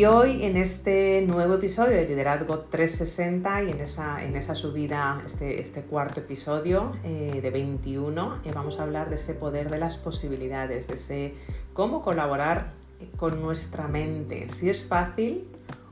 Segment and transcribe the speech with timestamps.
[0.00, 5.22] Y hoy en este nuevo episodio de Liderazgo 360 y en esa, en esa subida,
[5.26, 9.76] este, este cuarto episodio eh, de 21, eh, vamos a hablar de ese poder de
[9.76, 11.34] las posibilidades, de ese
[11.74, 12.72] cómo colaborar
[13.18, 15.44] con nuestra mente, si es fácil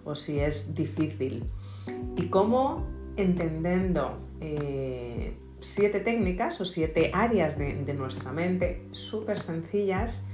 [0.06, 1.44] o si es difícil.
[2.16, 2.86] Y cómo
[3.18, 10.24] entendiendo eh, siete técnicas o siete áreas de, de nuestra mente súper sencillas,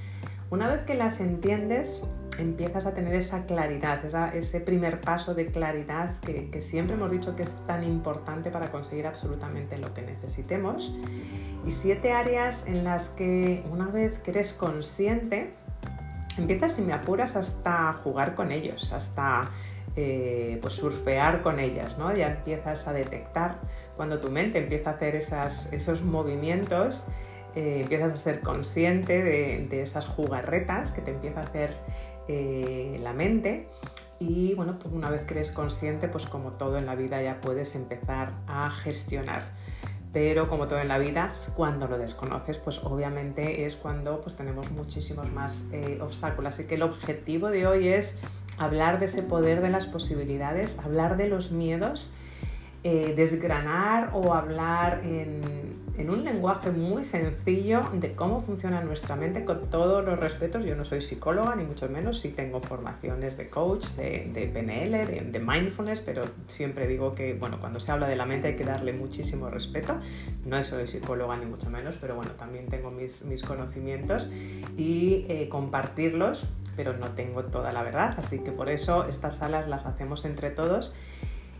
[0.50, 2.02] una vez que las entiendes,
[2.38, 7.42] empiezas a tener esa claridad, ese primer paso de claridad que, siempre hemos dicho que
[7.42, 10.94] es tan importante para conseguir absolutamente lo que necesitemos.
[11.66, 15.54] Y siete áreas en las que una vez que eres consciente,
[16.36, 19.50] empiezas, si me apuras, hasta jugar con ellos, hasta
[19.96, 22.12] eh, pues surfear con ellas, ¿no?
[22.14, 23.58] Ya empiezas a detectar
[23.96, 27.04] cuando tu mente empieza a hacer esos movimientos,
[27.54, 31.76] eh, empiezas a ser consciente de, de, esas jugarretas que te empieza a hacer
[32.28, 33.68] eh, la mente
[34.18, 37.40] y bueno, pues una vez que eres consciente, pues como todo en la vida ya
[37.40, 39.52] puedes empezar a gestionar.
[40.12, 44.70] Pero como todo en la vida, cuando lo desconoces, pues obviamente es cuando pues tenemos
[44.70, 46.54] muchísimos más eh, obstáculos.
[46.54, 48.18] Así que el objetivo de hoy es
[48.56, 52.10] hablar de ese poder de las posibilidades, hablar de los miedos,
[52.86, 55.64] eh, desgranar o hablar en,
[56.06, 60.66] un lenguaje muy sencillo de cómo funciona nuestra mente con todos los respetos.
[60.66, 65.40] Yo no soy psicóloga, ni mucho menos, sí tengo formaciones de coach, de, PNL, de,
[65.40, 68.92] mindfulness, pero siempre digo que, bueno, cuando se habla de la mente hay que darle
[68.92, 69.96] muchísimo respeto.
[70.44, 74.30] No soy psicóloga, ni mucho menos, pero bueno, también tengo mis, mis conocimientos
[74.76, 76.46] y eh, compartirlos,
[76.76, 80.50] pero no tengo toda la verdad, así que por eso estas salas las hacemos entre
[80.50, 80.94] todos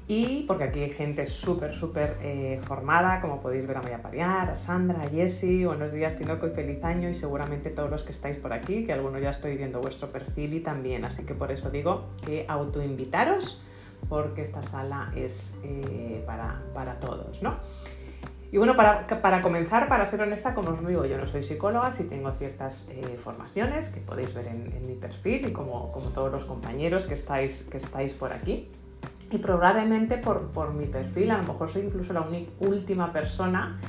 [0.06, 4.50] y porque aquí hay gente súper, súper eh, formada, como podéis ver a María Pariar,
[4.50, 8.12] a Sandra, a Jessie, buenos días Tinoco y feliz año y seguramente todos los que
[8.12, 11.50] estáis por aquí, que algunos ya estoy viendo vuestro perfil y también, así que por
[11.50, 13.64] eso digo que autoinvitaros
[14.11, 17.57] porque esta sala es eh, para, para, todos, ¿no?
[18.52, 21.90] Y bueno, para, para, comenzar, para ser honesta, como os digo, yo no soy psicóloga,
[21.90, 26.11] sí tengo ciertas eh, formaciones que podéis ver en, en, mi perfil y como, como
[26.11, 28.70] todos los compañeros que estáis, que estáis por aquí
[29.34, 32.24] y probablemente por, mi perfil, a lo mejor soy incluso la
[32.61, 33.80] última persona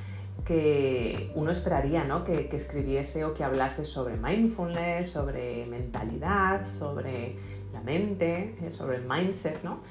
[0.44, 2.24] que uno esperaría ¿no?
[2.24, 7.36] que, escribiese o que hablase sobre mindfulness, sobre mentalidad, sobre
[7.74, 9.82] la mente, eh, sobre el mindset, ¿no?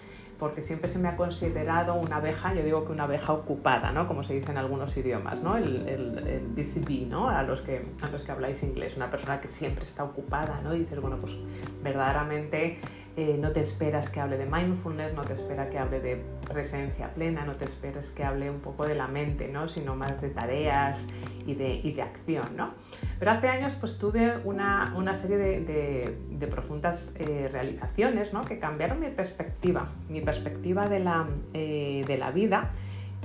[0.40, 4.08] porque siempre se me ha considerado una abeja, yo digo que una abeja ocupada, ¿no?
[4.08, 5.56] como se dice en algunos idiomas, ¿no?
[5.56, 7.28] el, el, ¿no?
[7.28, 10.74] a, los que, a los que habláis inglés, una persona que siempre está ocupada ¿no?
[10.74, 11.36] y dices, bueno, pues
[11.82, 12.78] verdaderamente
[13.16, 17.14] eh, no te esperas que hable de mindfulness, no te espera que hable de presencia
[17.14, 19.68] plena, no te esperas que hable un poco de la mente, ¿no?
[19.68, 21.06] sino más de tareas
[21.46, 22.56] y de, y de acción.
[22.56, 22.70] ¿no?
[23.20, 28.44] Pero hace años pues, tuve una, una serie de, de, profundas eh, realizaciones ¿no?
[28.44, 32.72] que cambiaron mi perspectiva, mi perspectiva de la, eh, de la vida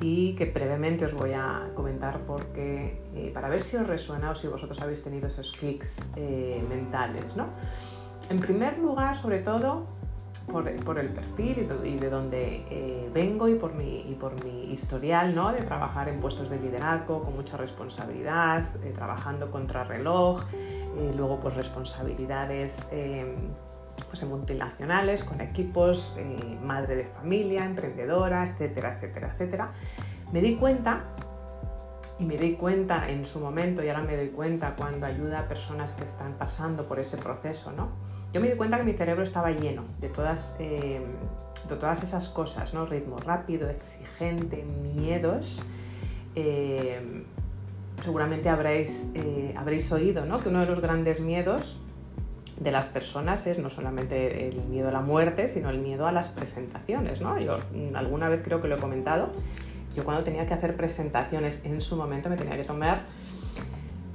[0.02, 3.02] y que brevemente os voy a comentar porque
[3.34, 5.98] para ver si os resuena o si vosotros habéis tenido esos clics
[6.70, 7.36] mentales.
[7.36, 7.48] ¿no?
[8.30, 9.88] En primer lugar, sobre todo,
[10.52, 14.02] por, el perfil y de, donde eh, vengo y por, mi,
[14.72, 15.52] historial ¿no?
[15.52, 21.40] de trabajar en puestos de liderazgo con mucha responsabilidad, eh, trabajando contra reloj, eh, luego
[21.40, 22.88] pues responsabilidades
[24.10, 26.16] pues, multinacionales, con equipos,
[26.64, 29.72] madre de familia, emprendedora, etcétera, etcétera, etcétera.
[30.32, 31.04] Me di cuenta
[32.20, 35.48] y me di cuenta en su momento y ahora me doy cuenta cuando ayuda a
[35.48, 38.09] personas que están pasando por ese proceso, ¿no?
[38.34, 41.02] Yo me di cuenta que mi cerebro estaba lleno de todas, eh,
[41.68, 42.86] de todas esas cosas, ¿no?
[42.86, 44.64] Ritmo rápido, exigente,
[44.96, 45.60] miedos.
[46.36, 47.24] Eh,
[48.04, 50.40] seguramente habréis, eh, habréis oído ¿no?
[50.40, 51.80] que uno de los grandes miedos
[52.60, 56.12] de las personas es no solamente el miedo a la muerte, sino el miedo a
[56.12, 57.22] las presentaciones.
[57.22, 57.40] ¿no?
[57.40, 57.58] Yo
[57.94, 59.30] alguna vez creo que lo he comentado.
[59.96, 63.04] Yo cuando tenía que hacer presentaciones en su momento me tenía que tomar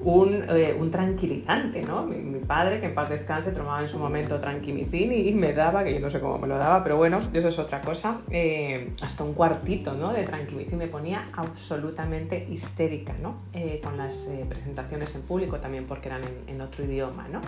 [0.07, 2.05] eh, un, tranquilizante, ¿no?
[2.05, 5.95] Mi, padre, que en paz descanse, tomaba en su momento tranquimicin y, me daba, que
[5.95, 9.25] yo no sé cómo me lo daba, pero bueno, eso es otra cosa, eh, hasta
[9.25, 10.13] un cuartito, ¿no?
[10.13, 13.37] De tranquimicin me ponía absolutamente histérica, ¿no?
[13.55, 17.41] Eh, con las presentaciones en público también porque eran en, en otro idioma, ¿no?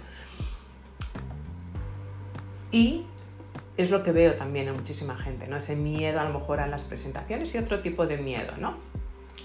[2.72, 3.04] Y
[3.76, 5.58] es lo que veo también en muchísima gente, ¿no?
[5.58, 8.95] Ese miedo a lo mejor a las presentaciones y otro tipo de miedo, ¿no?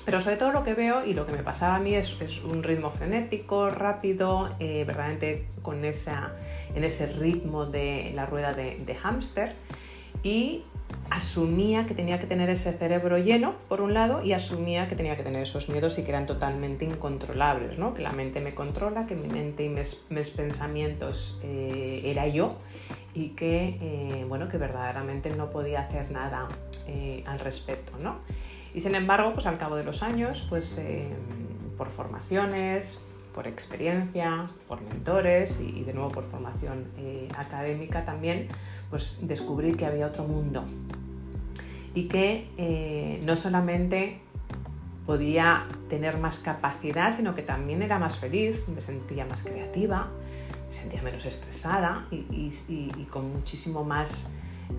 [0.05, 2.63] Pero sobre todo lo que veo y lo que me pasaba a mí es, un
[2.63, 6.33] ritmo frenético, rápido, eh, verdaderamente con esa,
[6.73, 9.53] en ese ritmo de la rueda de, de hámster
[10.23, 10.63] y
[11.09, 15.17] asumía que tenía que tener ese cerebro lleno, por un lado, y asumía que tenía
[15.17, 17.93] que tener esos miedos y que eran totalmente incontrolables, ¿no?
[17.93, 22.55] que la mente me controla, que mi mente y mis, pensamientos eh, era yo
[23.13, 26.47] y que, eh, bueno, que verdaderamente no podía hacer nada
[27.25, 28.17] al respecto, ¿no?
[28.73, 30.77] Y sin embargo, pues al cabo de los años, pues
[31.77, 33.03] por formaciones,
[33.33, 36.85] por experiencia, por mentores y, de nuevo por formación
[37.37, 38.47] académica también,
[38.89, 40.63] pues descubrí que había otro mundo
[41.93, 44.21] y que no solamente
[45.05, 50.07] podía tener más capacidad, sino que también era más feliz, me sentía más creativa,
[50.69, 54.29] me sentía menos estresada y, con, muchísimo más,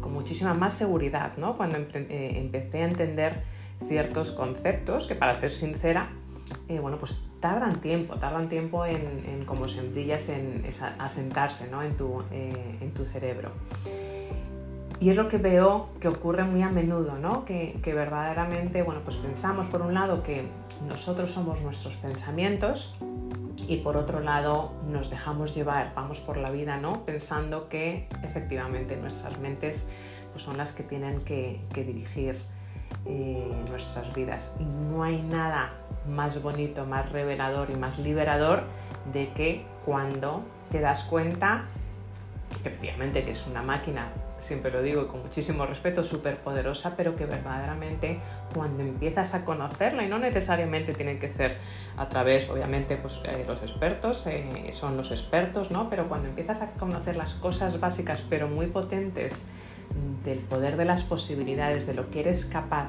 [0.01, 1.57] con muchísima más seguridad, ¿no?
[1.57, 3.43] Cuando eh, empecé a entender
[3.89, 6.11] ciertos conceptos que, para ser sincera,
[6.69, 10.65] eh, bueno, pues tardan tiempo, tardan tiempo en, como sencillas en,
[10.99, 11.83] asentarse ¿no?
[11.83, 13.51] en, tu, eh, en tu cerebro.
[15.03, 17.45] Y es lo que veo que ocurre muy a menudo, ¿no?
[17.45, 20.45] que, verdaderamente, bueno, pues pensamos por un lado que
[20.89, 22.95] nosotros somos nuestros pensamientos
[23.67, 27.05] y por otro lado nos dejamos llevar, vamos por la vida, ¿no?
[27.05, 29.85] Pensando que efectivamente nuestras mentes
[30.33, 32.39] pues, son las que tienen que, dirigir
[33.71, 34.53] nuestras vidas.
[34.59, 35.73] Y no hay nada
[36.09, 38.65] más bonito, más revelador y más liberador
[39.13, 41.65] de que cuando te das cuenta
[42.61, 44.09] efectivamente que es una máquina
[44.43, 48.19] siempre lo digo con muchísimo respeto, súper poderosa, pero que verdaderamente
[48.55, 51.57] cuando empiezas a conocerla, y no necesariamente tienen que ser
[51.97, 55.89] a través, obviamente, pues eh, los expertos eh, son los expertos, ¿no?
[55.89, 59.33] Pero cuando empiezas a conocer las cosas básicas, pero muy potentes,
[60.25, 62.89] del poder de las posibilidades, de lo que eres capaz,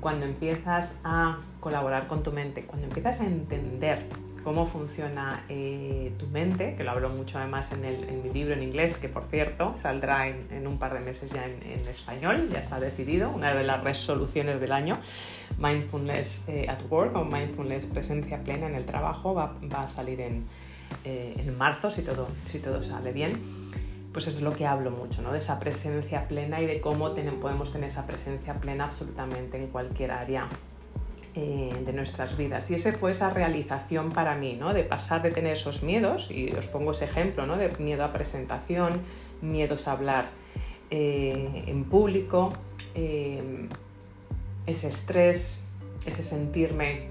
[0.00, 4.06] cuando empiezas a colaborar con tu mente, cuando empiezas a entender
[4.42, 8.96] cómo funciona eh, tu mente, que lo hablo mucho además en, mi libro en inglés,
[8.96, 13.30] que por cierto saldrá en, un par de meses ya en, español, ya está decidido,
[13.30, 14.98] una de las resoluciones del año,
[15.58, 20.46] Mindfulness eh, at Work o Mindfulness Presencia Plena en el Trabajo, va, a salir en,
[21.04, 23.61] eh, marzo si todo, si todo sale bien.
[24.12, 25.32] Pues es lo que hablo mucho, ¿no?
[25.32, 30.10] de esa presencia plena y de cómo podemos tener esa presencia plena absolutamente en cualquier
[30.10, 30.48] área
[31.34, 32.70] eh, de nuestras vidas.
[32.70, 34.74] Y esa fue esa realización para mí, ¿no?
[34.74, 37.56] de pasar de tener esos miedos, y os pongo ese ejemplo, ¿no?
[37.56, 39.00] de miedo a presentación,
[39.40, 40.26] miedos a hablar
[40.90, 42.52] eh, en público,
[42.94, 43.66] eh,
[44.66, 45.58] ese estrés,
[46.04, 47.06] ese sentirme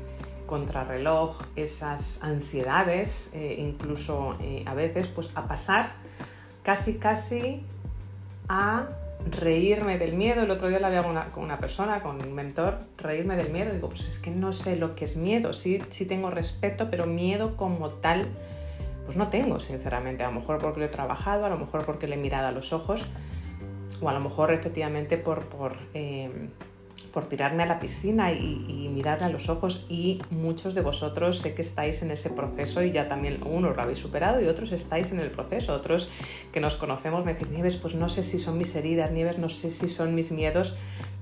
[0.45, 5.93] contrarreloj, esas ansiedades, incluso a veces, pues a pasar
[6.63, 7.61] casi casi
[8.47, 8.87] a
[9.29, 10.43] reírme del miedo.
[10.43, 13.73] El otro día la había con una, persona, con un mentor, reírme del miedo.
[13.73, 15.53] Digo, pues es que no sé lo que es miedo.
[15.53, 18.27] Sí, sí tengo respeto, pero miedo como tal,
[19.05, 20.23] pues no tengo, sinceramente.
[20.23, 22.51] A lo mejor porque lo he trabajado, a lo mejor porque le he mirado a
[22.51, 23.05] los ojos,
[24.01, 26.29] o a lo mejor efectivamente por, por eh,
[27.13, 31.55] por tirarme a la piscina y, mirarle a los ojos y muchos de vosotros sé
[31.55, 35.11] que estáis en ese proceso y ya también unos lo habéis superado y otros estáis
[35.11, 36.09] en el proceso, otros
[36.51, 39.49] que nos conocemos me dicen, Nieves, pues no sé si son mis heridas, Nieves, no
[39.49, 40.75] sé si son mis miedos,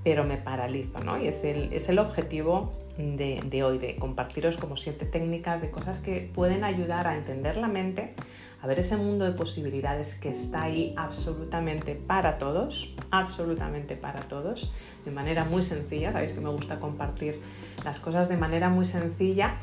[0.04, 1.22] pero me paralizo, ¿no?
[1.22, 5.70] Y es el, es el objetivo de, de hoy, de compartiros como siete técnicas de
[5.70, 8.14] cosas que pueden ayudar a entender la mente,
[8.62, 14.72] a ver ese mundo de posibilidades que está ahí absolutamente para todos, absolutamente para todos,
[15.06, 16.12] de manera muy sencilla.
[16.12, 17.42] Sabéis que me gusta compartir
[17.86, 19.56] las cosas de manera muy sencilla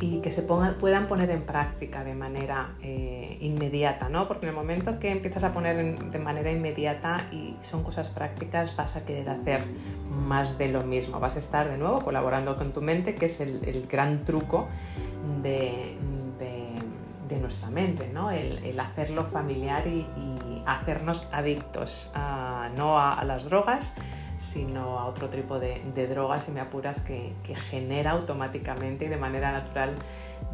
[0.00, 4.28] y que se puedan poner en práctica de manera eh, inmediata, ¿no?
[4.28, 8.76] Porque en el momento que empiezas a poner de manera inmediata y son cosas prácticas,
[8.76, 9.64] vas a querer hacer
[10.08, 11.18] más de lo mismo.
[11.18, 14.68] Vas a estar de nuevo colaborando con tu mente, que es el, gran truco
[15.42, 15.96] de,
[17.28, 18.30] de nuestra mente, ¿no?
[18.30, 20.06] el, hacerlo familiar y,
[20.66, 22.12] hacernos adictos,
[22.76, 23.94] no a, las drogas,
[24.52, 29.16] sino a otro tipo de, drogas, y me apuras, que, que, genera automáticamente y de
[29.16, 29.94] manera natural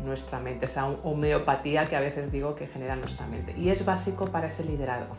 [0.05, 3.55] nuestra mente, esa homeopatía que a veces digo que genera nuestra mente.
[3.59, 5.17] Y es básico para ese liderazgo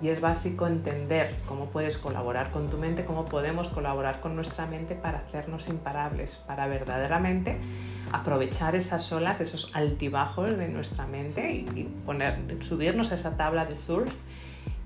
[0.00, 4.66] y es básico entender cómo puedes colaborar con tu mente, cómo podemos colaborar con nuestra
[4.66, 7.58] mente para hacernos imparables, para verdaderamente
[8.12, 13.76] aprovechar esas olas, esos altibajos de nuestra mente y, poner, subirnos a esa tabla de
[13.76, 14.12] surf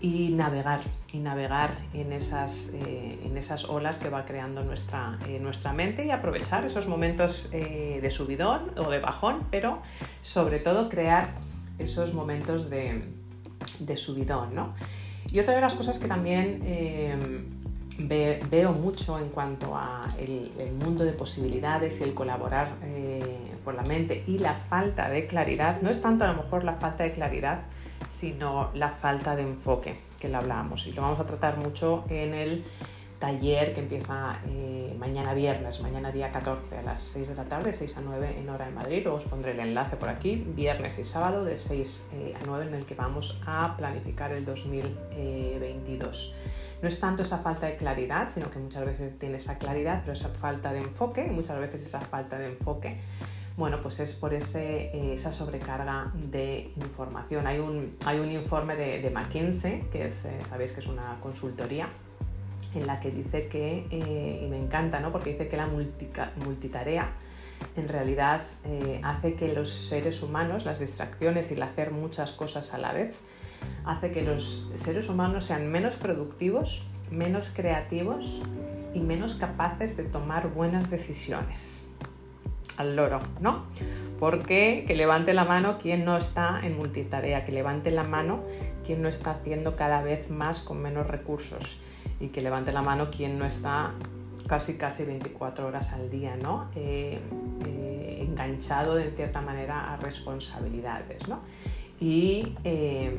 [0.00, 0.80] y navegar,
[1.12, 6.06] y navegar en esas, eh, en esas olas que va creando nuestra, eh, nuestra mente
[6.06, 9.80] y aprovechar esos momentos eh, de subidón o de bajón, pero
[10.22, 11.34] sobre todo crear
[11.78, 13.02] esos momentos de,
[13.86, 14.74] de subidón, ¿no?
[15.30, 17.16] Y otra de las cosas que también eh,
[18.50, 23.22] veo mucho en cuanto a el, mundo de posibilidades y el colaborar eh,
[23.64, 26.74] por la mente y la falta de claridad, no es tanto a lo mejor la
[26.74, 27.62] falta de claridad,
[28.18, 32.34] sino la falta de enfoque que lo hablábamos y lo vamos a tratar mucho en
[32.34, 32.64] el
[33.22, 37.72] taller que empieza eh, mañana viernes, mañana día 14 a las 6 de la tarde,
[37.72, 39.02] 6 a 9 en hora de Madrid.
[39.04, 42.66] Luego os pondré el enlace por aquí, viernes y sábado de 6 eh, a 9
[42.66, 46.34] en el que vamos a planificar el 2022.
[46.82, 50.14] No es tanto esa falta de claridad, sino que muchas veces tiene esa claridad, pero
[50.14, 52.98] esa falta de enfoque, muchas veces esa falta de enfoque
[53.54, 57.46] bueno, pues es por ese, esa sobrecarga de información.
[57.46, 61.90] Hay un, hay un informe de, de McKinsey, que es, sabéis que es una consultoría
[62.74, 65.12] en la que dice que, eh, y me encanta, ¿no?
[65.12, 67.12] porque dice que la multitarea
[67.76, 72.74] en realidad eh, hace que los seres humanos, las distracciones y el hacer muchas cosas
[72.74, 73.16] a la vez,
[73.84, 78.40] hace que los seres humanos sean menos productivos, menos creativos
[78.94, 81.82] y menos capaces de tomar buenas decisiones.
[82.78, 83.66] Al loro, ¿no?
[84.18, 88.40] Porque que levante la mano quien no está en multitarea, que levante la mano
[88.84, 91.78] quien no está haciendo cada vez más con menos recursos
[92.22, 93.92] y que levante la mano quien no está
[94.46, 96.68] casi casi 24 horas al día, ¿no?
[96.76, 97.20] Eh,
[97.66, 101.26] eh, enganchado de cierta manera a responsabilidades.
[101.28, 101.40] ¿no?
[102.00, 103.10] Y, eh,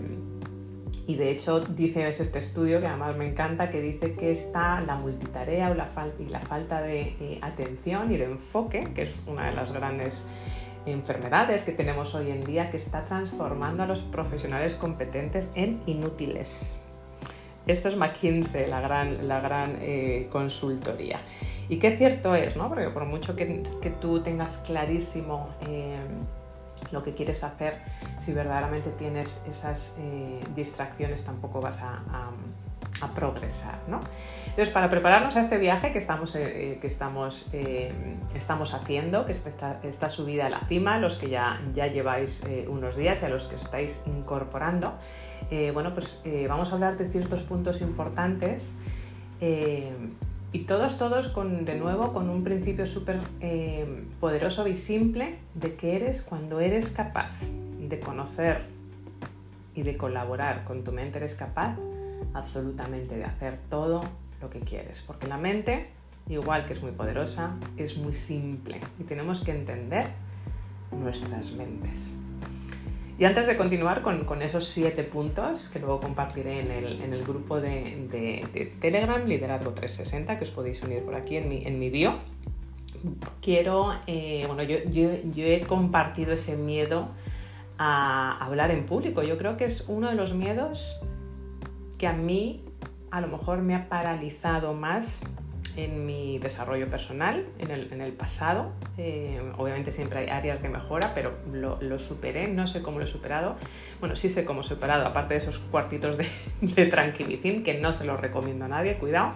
[1.05, 4.95] y, de hecho dice este estudio que además me encanta que dice que está la
[4.95, 9.55] multitarea o la y la falta de atención y de enfoque, que es una de
[9.55, 10.25] las grandes
[10.86, 16.77] enfermedades que tenemos hoy en día, que está transformando a los profesionales competentes en inútiles.
[17.65, 21.22] Esto es McKinsey, la gran, la gran eh, consultoría.
[21.70, 22.67] Y qué cierto es, ¿no?
[22.67, 23.63] Porque por mucho que,
[24.01, 25.98] tú tengas clarísimo eh,
[26.91, 27.75] lo que quieres hacer,
[28.20, 32.01] si verdaderamente tienes esas eh, distracciones tampoco vas a,
[33.15, 34.00] progresar, ¿no?
[34.46, 37.50] Entonces, para prepararnos a este viaje que estamos, que estamos,
[38.34, 39.43] estamos haciendo, que es
[39.84, 43.43] esta, subida a la cima, los que ya, ya lleváis unos días y a los
[43.50, 44.93] que estáis incorporando,
[45.55, 48.67] eh, bueno, pues eh, vamos a hablar de ciertos puntos importantes
[49.39, 49.93] eh,
[50.51, 53.19] y todos, todos con, de nuevo, con un principio súper
[54.19, 57.29] poderoso y simple de que eres cuando eres capaz
[57.79, 58.63] de conocer
[59.75, 61.77] y de colaborar con tu mente, eres capaz
[62.33, 64.03] absolutamente de hacer todo
[64.41, 65.91] lo que quieres, porque la mente,
[66.29, 70.07] igual que es muy poderosa, es muy simple y tenemos que entender
[70.91, 72.22] nuestras mentes.
[73.20, 78.74] Y antes de continuar con, esos siete puntos que luego compartiré en el, grupo de,
[78.82, 82.15] Telegram, Liderazgo 360, que os podéis unir por aquí en mi, en mi bio,
[83.41, 87.10] quiero, eh, bueno, yo, yo, he compartido ese miedo
[87.77, 89.22] a hablar en público.
[89.22, 91.00] Yo creo que es uno de los miedos
[92.00, 92.63] que a mí
[93.12, 95.22] a lo mejor me ha paralizado más
[95.77, 98.71] en mi desarrollo personal, en el, en el pasado.
[98.97, 103.07] Eh, obviamente siempre hay áreas de mejora, pero lo, superé, no sé cómo lo he
[103.07, 103.55] superado.
[103.99, 106.27] Bueno, sí sé cómo he superado, aparte de esos cuartitos de,
[106.61, 109.33] de tranquilizín, que no se los recomiendo a nadie, cuidado.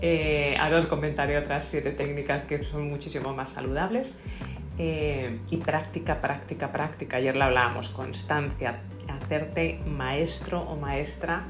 [0.00, 4.14] Eh, ahora os comentaré otras siete técnicas que son muchísimo más saludables.
[4.78, 7.18] Eh, y práctica, práctica, práctica.
[7.18, 11.44] Ayer la hablábamos, constancia, hacerte maestro o maestra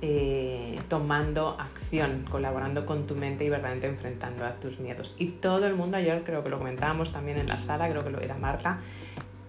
[0.00, 5.14] eh, tomando acción, colaborando con tu mente y verdaderamente enfrentando a tus miedos.
[5.18, 8.10] Y todo el mundo, ayer creo que lo comentábamos también en la sala, creo que
[8.10, 8.78] lo era Marta,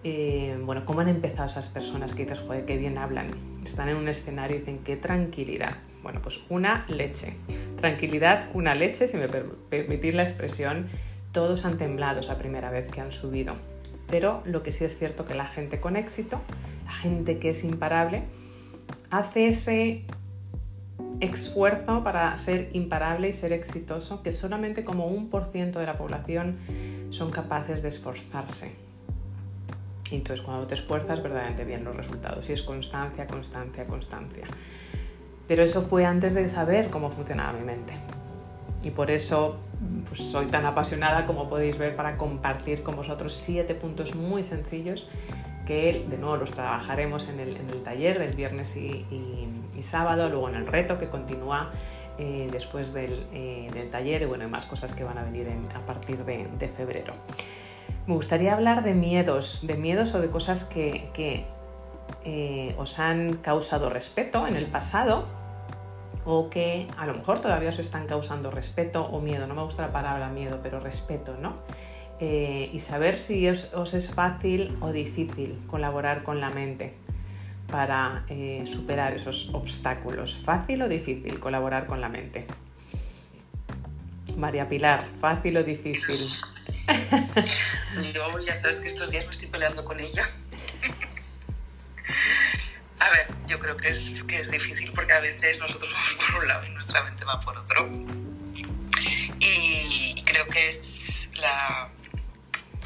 [0.02, 3.28] eh, bueno, ¿cómo han empezado esas personas que dices, joder, qué bien hablan?
[3.64, 5.76] Están en un escenario y dicen, qué tranquilidad.
[6.02, 7.34] Bueno, pues una leche.
[7.78, 10.88] Tranquilidad, una leche, si me permitís la expresión,
[11.32, 13.54] todos han temblado esa primera vez que han subido.
[14.08, 16.40] Pero lo que sí es cierto que la gente con éxito,
[16.86, 18.24] la gente que es imparable,
[19.10, 20.04] hace ese
[21.20, 25.98] esfuerzo para ser imparable y ser exitoso que solamente como un por ciento de la
[25.98, 26.58] población
[27.10, 28.72] son capaces de esforzarse.
[30.10, 34.44] Y entonces cuando te esfuerzas verdaderamente bien los resultados y es constancia, constancia, constancia.
[35.46, 37.92] Pero eso fue antes de saber cómo funcionaba mi mente.
[38.82, 39.56] Y por eso
[40.08, 45.06] pues, soy tan apasionada como podéis ver para compartir con vosotros siete puntos muy sencillos
[45.66, 49.04] que de nuevo los trabajaremos en el, taller del viernes y,
[49.90, 51.70] sábado, luego en el reto que continúa
[52.18, 55.80] eh, después eh, del, taller y bueno, hay más cosas que van a venir a
[55.86, 57.14] partir de, febrero.
[58.06, 61.46] Me gustaría hablar de miedos, de miedos o de cosas que,
[62.24, 65.24] eh, os han causado respeto en el pasado
[66.24, 69.46] o que a lo mejor todavía os están causando respeto o miedo.
[69.46, 71.54] No me gusta la palabra miedo, pero respeto, ¿no?
[72.22, 76.92] Eh, y saber si os, es fácil o difícil colaborar con la mente
[77.66, 80.38] para eh, superar esos obstáculos.
[80.44, 82.46] ¿Fácil o difícil colaborar con la mente?
[84.36, 86.28] María Pilar, ¿fácil o difícil?
[88.12, 90.28] Yo ya sabes que estos días me estoy peleando con ella.
[93.00, 96.42] A ver, yo creo que es, que es difícil porque a veces nosotros vamos por
[96.42, 97.88] un lado y nuestra mente va por otro.
[99.40, 101.88] y creo que es la,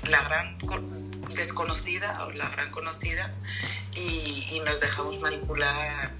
[0.08, 0.58] la gran
[1.34, 3.34] desconocida o la gran conocida
[3.94, 6.10] y, nos dejamos manipular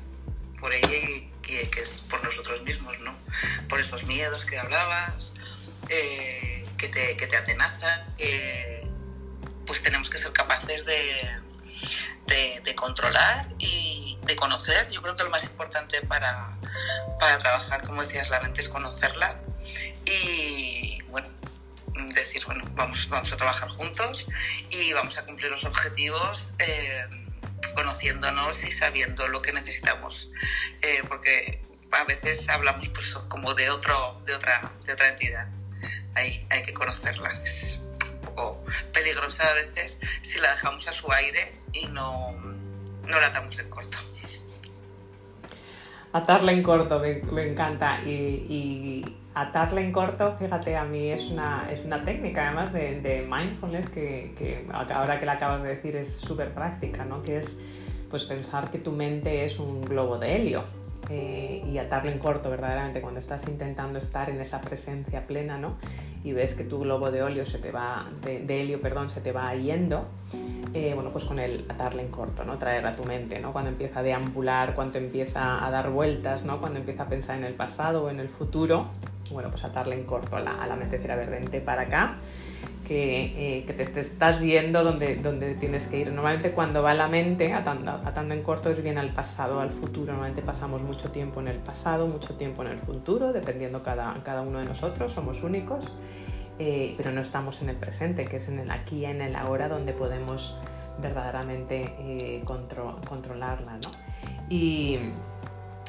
[0.61, 3.17] por ella y que, es por nosotros mismos, ¿no?
[3.71, 5.33] Por esos miedos que hablabas,
[5.89, 8.15] eh, que, te, que te atenazan,
[9.67, 11.41] pues tenemos que ser capaces de,
[12.63, 14.91] de, controlar y de conocer.
[14.91, 16.59] Yo creo que lo más importante para,
[17.19, 19.41] para trabajar, como decías, la mente es conocerla
[20.05, 21.29] y, bueno,
[22.15, 24.29] decir, bueno, vamos, vamos a trabajar juntos
[24.71, 27.07] y vamos a cumplir los objetivos eh,
[27.75, 30.31] conociéndonos y sabiendo lo que necesitamos.
[30.83, 35.49] Eh, porque a veces hablamos pues, como de, otro, de, otra, de otra entidad.
[36.15, 37.31] Hay, hay que conocerla.
[37.43, 43.21] Es un poco peligrosa a veces si la dejamos a su aire y no, no
[43.21, 43.99] la damos en corto.
[46.15, 48.01] Atarla en corto, me, encanta.
[48.07, 53.89] Y, atarla en corto, fíjate, a mí es una, es una técnica además de, mindfulness
[53.91, 57.23] que, que, ahora que la acabas de decir es súper práctica, ¿no?
[57.23, 57.59] Que es
[58.11, 60.63] pues pensar que tu mente es un globo de helio
[61.11, 65.75] eh, y atarle en corto verdaderamente cuando estás intentando estar en esa presencia plena ¿no?
[66.23, 69.33] y ves que tu globo de helio se te va de, helio perdón se te
[69.33, 70.07] va yendo
[70.73, 73.71] eh, bueno pues con el atarle en corto no traer a tu mente no cuando
[73.71, 77.55] empieza a deambular cuando empieza a dar vueltas no cuando empieza a pensar en el
[77.55, 78.87] pasado o en el futuro
[79.33, 81.83] bueno pues atarle en corto a la, a la mente decir a ver vente para
[81.83, 82.19] acá
[82.85, 86.13] que, eh, que te, estás yendo donde, donde tienes que ir.
[86.13, 90.13] Normalmente cuando va la mente atando, atando en corto es bien al pasado, al futuro.
[90.13, 94.43] Normalmente pasamos mucho tiempo en el pasado, mucho tiempo en el futuro, dependiendo cada, cada
[94.43, 95.85] uno de nosotros, somos únicos,
[96.59, 99.69] eh, pero no estamos en el presente, que es en el aquí en el ahora
[99.69, 100.57] donde podemos
[101.01, 103.73] verdaderamente eh, controlarla.
[103.73, 103.91] ¿no?
[104.49, 104.99] Y,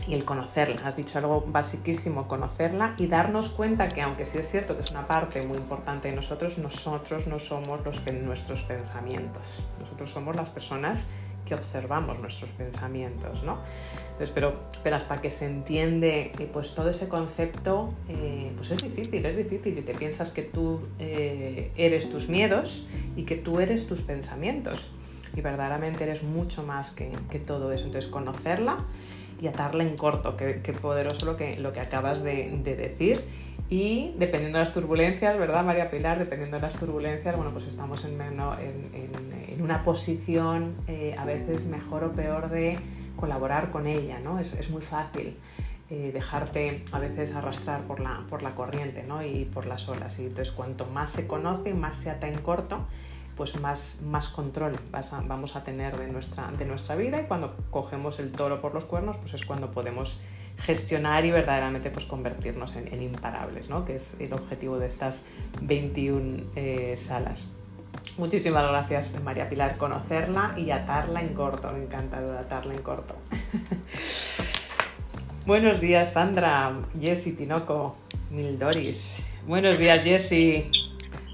[0.07, 0.87] y el conocerla.
[0.87, 4.91] Has dicho algo basiquísimo, conocerla y darnos cuenta que aunque sí es cierto que es
[4.91, 9.63] una parte muy importante de nosotros, nosotros no somos los nuestros pensamientos.
[9.79, 11.05] Nosotros somos las personas
[11.45, 13.59] que observamos nuestros pensamientos, ¿no?
[14.03, 18.83] Entonces, pero, pero hasta que se entiende eh, pues todo ese concepto, eh, pues es
[18.83, 23.59] difícil, es difícil y te piensas que tú eh, eres tus miedos y que tú
[23.59, 24.87] eres tus pensamientos
[25.35, 27.85] y verdaderamente eres mucho más que, que todo eso.
[27.85, 28.77] Entonces, conocerla
[29.41, 30.37] y atarla en corto.
[30.37, 33.23] Qué, poderoso lo que, lo que acabas de, decir.
[33.69, 36.19] Y dependiendo de las turbulencias, ¿verdad, María Pilar?
[36.19, 42.03] Dependiendo de las turbulencias, bueno, pues estamos en, en, una posición eh, a veces mejor
[42.03, 42.77] o peor de
[43.15, 44.39] colaborar con ella, ¿no?
[44.39, 45.35] Es, es muy fácil.
[45.91, 49.23] Eh, dejarte a veces arrastrar por la, por la corriente ¿no?
[49.23, 50.17] y por las olas.
[50.17, 52.87] Y entonces cuanto más se conoce, más se ata en corto,
[53.35, 54.73] pues más, más control
[55.25, 58.85] vamos a tener de nuestra, de nuestra vida y cuando cogemos el toro por los
[58.85, 60.19] cuernos, pues es cuando podemos
[60.57, 63.85] gestionar y verdaderamente pues convertirnos en, imparables, ¿no?
[63.85, 65.25] que es el objetivo de estas
[65.61, 67.53] 21 eh, salas.
[68.17, 73.15] Muchísimas gracias María Pilar, conocerla y atarla en corto, me encanta atarla en corto.
[75.45, 77.97] Buenos días Sandra, Jessy Tinoco,
[78.31, 79.17] Mildoris.
[79.45, 80.84] Buenos días Jessy.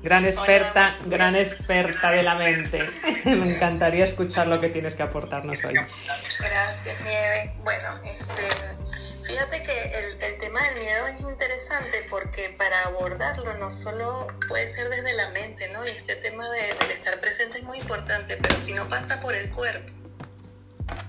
[0.01, 2.87] Gran experta, gran experta de la mente.
[3.25, 5.73] Me encantaría escuchar lo que tienes que aportarnos hoy.
[5.73, 7.53] Gracias, Nieve.
[7.63, 14.27] Bueno, este, fíjate que el, tema del miedo es interesante porque para abordarlo no solo
[14.47, 15.85] puede ser desde la mente, ¿no?
[15.85, 19.35] Y este tema de, del estar presente es muy importante, pero si no pasa por
[19.35, 19.93] el cuerpo.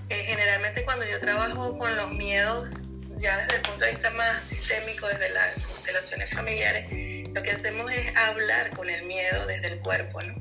[0.09, 2.69] Eh, generalmente cuando yo trabajo con los miedos,
[3.17, 6.85] ya desde el punto de vista más sistémico, desde las constelaciones familiares,
[7.33, 10.35] lo que hacemos es hablar con el miedo desde el cuerpo, ¿no?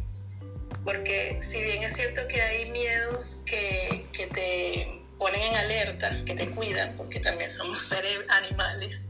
[0.84, 6.34] Porque si bien es cierto que hay miedos que, que te ponen en alerta, que
[6.34, 9.00] te cuidan, porque también somos seres animales,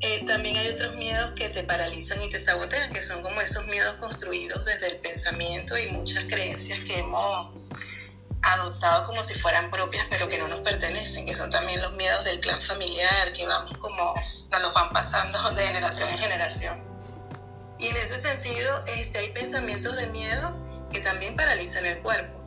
[0.00, 3.66] eh, también hay otros miedos que te paralizan y te sabotean, que son como esos
[3.66, 7.52] miedos construidos desde el pensamiento y muchas creencias que hemos
[8.42, 12.24] adoptado como si fueran propias, pero que no nos pertenecen, que son también los miedos
[12.24, 14.14] del clan familiar, que vamos como,
[14.50, 16.91] nos los van pasando de generación en generación.
[17.82, 20.56] Y en ese sentido, este, hay pensamientos de miedo
[20.92, 22.40] que también paralizan el cuerpo.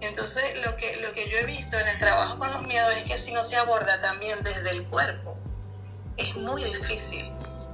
[0.00, 3.04] Entonces, lo que, lo que yo he visto en el trabajo con los miedos es
[3.04, 5.36] que si no se aborda también desde el cuerpo,
[6.16, 7.22] es muy difícil.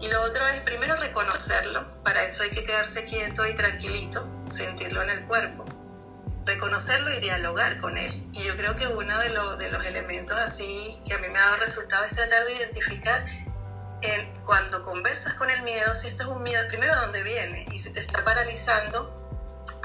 [0.01, 5.01] Y lo otro es primero reconocerlo, para eso hay que quedarse quieto y tranquilito, sentirlo
[5.05, 5.67] en el cuerpo,
[6.47, 8.13] reconocerlo y dialogar con él.
[8.33, 11.39] Y yo creo que uno de, los, de los elementos así que a mí me
[11.39, 13.25] ha dado resultado es tratar de identificar
[14.45, 17.79] cuando conversas con el miedo, si esto es un miedo, primero de dónde viene y
[17.79, 19.15] si te está paralizando,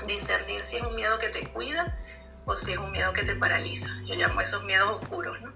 [0.08, 1.97] discernir si es un miedo que te cuida
[2.45, 3.88] o si es un miedo que te paraliza.
[4.06, 5.54] Yo llamo esos miedos oscuros, ¿no?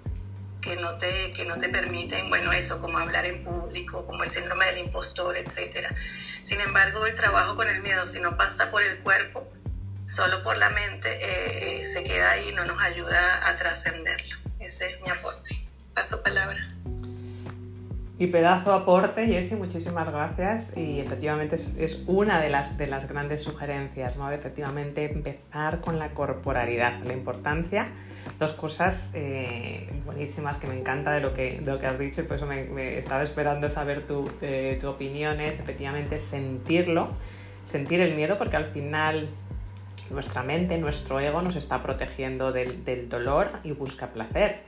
[0.68, 4.30] que no te, que no te permiten, bueno, eso, como hablar en público, como el
[4.30, 5.90] síndrome del impostor, etcétera.
[6.44, 9.50] Sin embargo, el trabajo con el miedo, si no pasa por el cuerpo,
[10.04, 14.38] solo por la mente, eh, se queda ahí y no nos ayuda a trascenderlo.
[14.60, 15.68] Ese es mi aporte.
[15.94, 16.77] Paso palabra.
[18.20, 20.76] Y pedazo aporte, Jessy, muchísimas gracias.
[20.76, 24.32] Y efectivamente es, una de las, de las grandes sugerencias, ¿no?
[24.32, 27.90] Efectivamente, empezar con la corporalidad, la importancia.
[28.40, 32.24] Dos cosas eh, buenísimas que me encanta de lo que, lo que has dicho y
[32.24, 35.40] por eso me, estaba esperando saber tu, eh, tu opinión.
[35.40, 37.10] Es efectivamente sentirlo,
[37.70, 39.30] sentir el miedo, porque al final
[40.10, 44.62] nuestra mente, nuestro ego nos está protegiendo del, del dolor y busca placer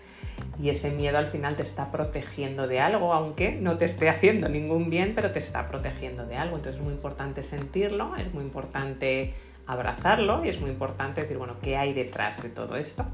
[0.61, 4.49] y ese miedo al final te está protegiendo de algo, aunque no te esté haciendo
[4.49, 6.57] ningún bien, pero te está protegiendo de algo.
[6.57, 9.33] Entonces es muy importante sentirlo, es muy importante
[9.65, 13.05] abrazarlo y es muy importante decir, bueno, ¿qué hay detrás de todo esto?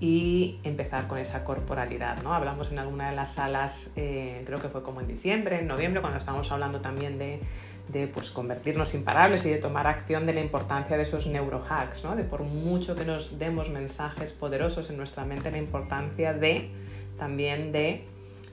[0.00, 2.32] Y empezar con esa corporalidad, ¿no?
[2.32, 6.00] Hablamos en alguna de las salas, eh, creo que fue como en diciembre, en noviembre,
[6.00, 7.40] cuando estábamos hablando también de,
[7.88, 12.16] de pues, convertirnos imparables y de tomar acción de la importancia de esos neurohacks, ¿no?
[12.16, 16.70] de por mucho que nos demos mensajes poderosos en nuestra mente, la importancia de
[17.18, 18.04] también de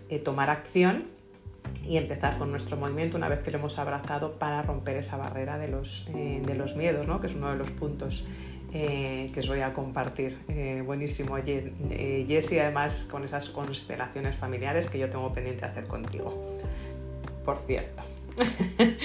[0.09, 1.05] eh, tomar acción
[1.83, 5.57] y empezar con nuestro movimiento una vez que lo hemos abrazado para romper esa barrera
[5.57, 7.19] de los, eh, de los miedos, ¿no?
[7.19, 8.23] que es uno de los puntos
[8.73, 10.37] eh, que os voy a compartir.
[10.85, 16.57] buenísimo, Jessie, además con esas constelaciones familiares que yo tengo pendiente hacer contigo.
[17.45, 18.14] Por cierto.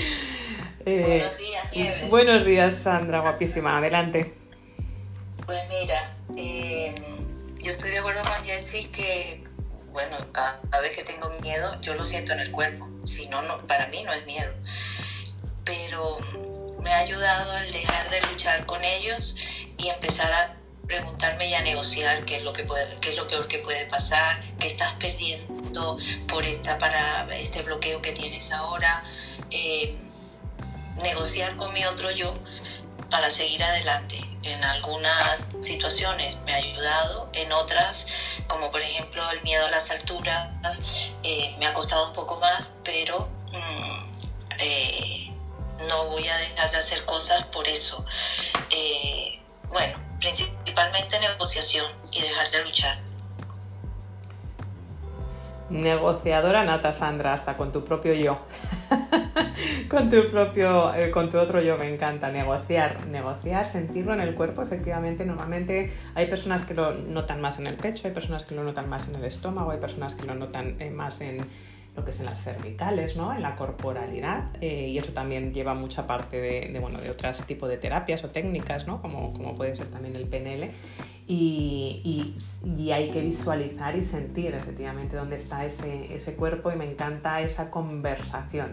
[0.86, 2.10] Eh, buenos días, Nieves.
[2.10, 3.76] Buenos días, Sandra, guapísima.
[3.76, 4.34] Adelante.
[5.44, 6.94] Pues mira, eh,
[7.58, 9.44] yo estoy de acuerdo con Jessie que,
[9.92, 12.88] bueno, cada vez que tengo miedo, yo lo siento en el cuerpo.
[13.04, 14.54] Si no, no para mí no es miedo.
[15.64, 16.16] Pero
[16.82, 19.36] me ha ayudado el dejar de luchar con ellos
[19.76, 23.28] y empezar a preguntarme y a negociar qué es lo que puede, qué es lo
[23.28, 25.59] peor que puede pasar, qué estás perdiendo
[26.28, 29.04] por esta para este bloqueo que tienes ahora,
[29.50, 29.96] eh,
[31.02, 32.34] negociar con mi otro yo
[33.10, 34.18] para seguir adelante.
[34.42, 38.06] En algunas situaciones me ha ayudado, en otras,
[38.46, 40.50] como por ejemplo el miedo a las alturas,
[41.22, 44.20] eh, me ha costado un poco más, pero mm,
[44.58, 45.32] eh,
[45.88, 48.04] no voy a dejar de hacer cosas por eso.
[49.72, 53.09] bueno, principalmente negociación y dejar de luchar.
[55.70, 58.40] Negociadora nata, Sandra, hasta con tu propio yo.
[59.88, 62.30] con tu propio, eh, con tu otro yo, me encanta.
[62.30, 65.24] Negociar, negociar, sentirlo en el cuerpo, efectivamente.
[65.24, 68.88] Normalmente hay personas que lo notan más en el pecho, hay personas que lo notan
[68.88, 71.38] más en el estómago, hay personas que lo notan eh, más en,
[71.96, 73.34] lo que es en las cervicales, ¿no?
[73.34, 77.68] en la corporalidad, eh, y eso también lleva mucha parte de, bueno, de otros tipos
[77.68, 79.02] de terapias o técnicas, ¿no?
[79.02, 80.70] como, como puede ser también el PNL,
[81.26, 86.90] y, y, hay que visualizar y sentir efectivamente dónde está ese, ese cuerpo y me
[86.90, 88.72] encanta esa conversación,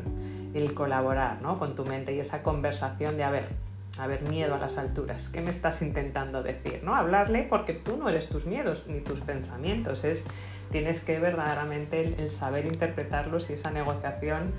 [0.56, 1.60] el colaborar ¿no?
[1.60, 3.67] con tu mente y esa conversación de, a ver,
[4.00, 5.30] a ver, miedo a las alturas.
[5.30, 6.82] ¿Qué me estás intentando decir?
[6.84, 6.96] ¿No?
[6.96, 10.04] Hablarle porque tú no eres tus miedos ni tus pensamientos.
[10.04, 10.26] Es,
[10.72, 14.52] tienes que verdaderamente el, saber interpretarlos y esa negociación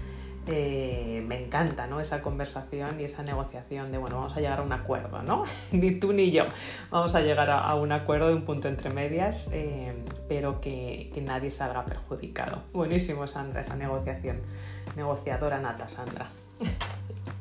[0.46, 2.00] eh, me encanta, ¿no?
[2.00, 5.44] Esa conversación y esa negociación de, bueno, vamos a llegar a un acuerdo, ¿no?
[5.72, 6.44] ni tú ni yo
[6.90, 9.92] vamos a llegar a, un acuerdo de un punto entre medias, eh,
[10.28, 12.62] pero que, que nadie salga perjudicado.
[12.72, 14.38] Buenísimo, Sandra, esa negociación.
[14.96, 16.28] Negociadora nata, Sandra.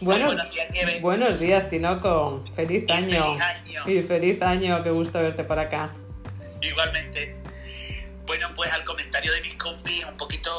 [0.00, 2.44] buenos días, Buenos días, Tinoco.
[2.54, 3.22] Feliz año.
[3.22, 3.90] feliz año.
[3.90, 5.94] Y feliz año, qué gusto verte por acá.
[6.60, 7.36] Igualmente.
[8.26, 10.50] Bueno, pues al comentario de mis compis, un poquito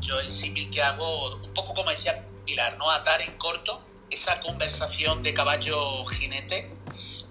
[0.00, 2.90] yo el símil que hago, un poco como decía Pilar, ¿no?
[2.90, 6.70] Atar en corto esa conversación de caballo jinete,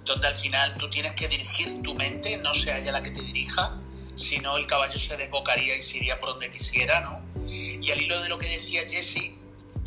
[0.06, 3.22] donde al final tú tienes que dirigir tu mente, no sea ella la que te
[3.22, 3.76] dirija,
[4.14, 7.22] sino el caballo se desbocaría y se iría por donde quisiera, ¿no?
[7.48, 9.32] Y al hilo de lo que decía Jesse,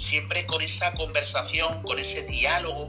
[0.00, 2.88] siempre con esa conversación, con ese diálogo,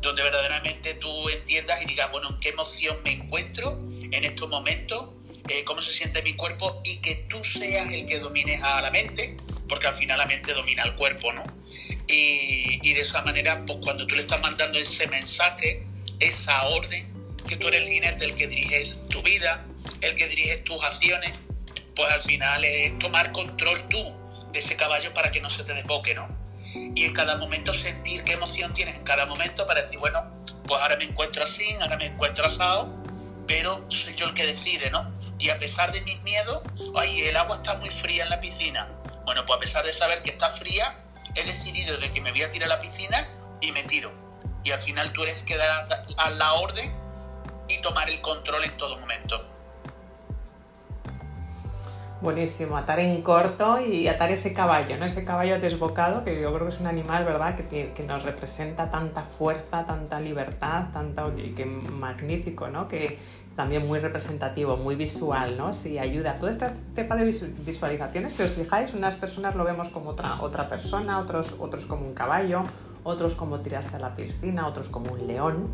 [0.00, 5.10] donde verdaderamente tú entiendas y digas, bueno, en qué emoción me encuentro en estos momentos,
[5.48, 8.90] eh, cómo se siente mi cuerpo y que tú seas el que domines a la
[8.90, 9.36] mente,
[9.68, 11.44] porque al final la mente domina al cuerpo, ¿no?
[12.08, 15.84] Y, y de esa manera, pues cuando tú le estás mandando ese mensaje,
[16.20, 17.12] esa orden,
[17.46, 19.64] que tú eres el jinete, el que dirige tu vida,
[20.00, 21.38] el que dirige tus acciones,
[21.94, 23.98] pues al final es tomar control tú
[24.52, 26.35] de ese caballo para que no se te desboque, ¿no?
[26.94, 30.24] Y en cada momento sentir qué emoción tienes en cada momento para decir, bueno,
[30.66, 32.92] pues ahora me encuentro así, ahora me encuentro asado,
[33.46, 35.12] pero soy yo el que decide, ¿no?
[35.38, 36.62] Y a pesar de mis miedos,
[36.96, 38.88] ay, el agua está muy fría en la piscina.
[39.24, 42.42] Bueno, pues a pesar de saber que está fría, he decidido de que me voy
[42.42, 43.28] a tirar a la piscina
[43.60, 44.12] y me tiro.
[44.64, 45.86] Y al final tú eres el que da
[46.16, 46.90] a la orden
[47.68, 49.55] y tomar el control en todo momento.
[52.22, 55.04] Buenísimo, atar en corto y atar ese caballo, ¿no?
[55.04, 59.20] Ese caballo desbocado, que yo creo que es un animal, ¿verdad?, que, nos representa tanta
[59.22, 62.88] fuerza, tanta libertad, tanta, y que magnífico, ¿no?
[62.88, 63.18] Que
[63.54, 65.74] también muy representativo, muy visual, ¿no?
[65.74, 66.36] Sí, ayuda.
[66.36, 67.24] Todo este tipo de
[67.66, 72.06] visualizaciones, si os fijáis, unas personas lo vemos como otra, otra persona, otros, otros como
[72.06, 72.62] un caballo,
[73.04, 75.68] otros como tirarse a la piscina, otros como un león,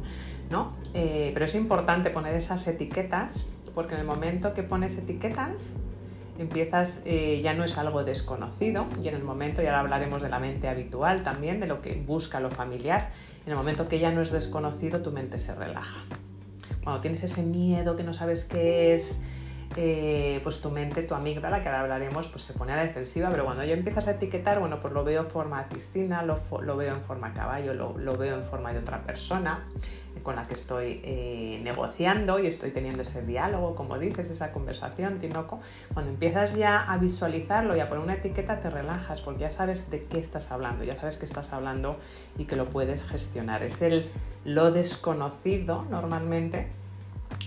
[0.50, 0.72] ¿no?
[0.92, 5.76] Eh, pero es importante poner esas etiquetas, porque en el momento que pones etiquetas,
[6.38, 10.28] empiezas, eh, ya no es algo desconocido y en el momento, y ahora hablaremos de
[10.28, 13.10] la mente habitual también, de lo que busca lo familiar,
[13.44, 16.00] en el momento que ya no es desconocido, tu mente se relaja.
[16.82, 19.20] Cuando tienes ese miedo que no sabes qué es,
[19.76, 23.30] eh, pues tu mente, tu amígdala, que ahora hablaremos, pues se pone a la defensiva,
[23.30, 26.76] pero cuando ya empiezas a etiquetar, bueno, pues lo veo en forma piscina, lo, lo
[26.76, 29.64] veo en forma caballo, lo, lo, veo en forma de otra persona
[30.22, 35.18] con la que estoy eh, negociando y estoy teniendo ese diálogo, como dices, esa conversación,
[35.18, 35.60] Tinoco,
[35.94, 39.90] cuando empiezas ya a visualizarlo y a poner una etiqueta, te relajas porque ya sabes
[39.90, 41.96] de qué estás hablando, ya sabes que estás hablando
[42.38, 43.62] y que lo puedes gestionar.
[43.62, 44.10] Es el
[44.44, 46.68] lo desconocido normalmente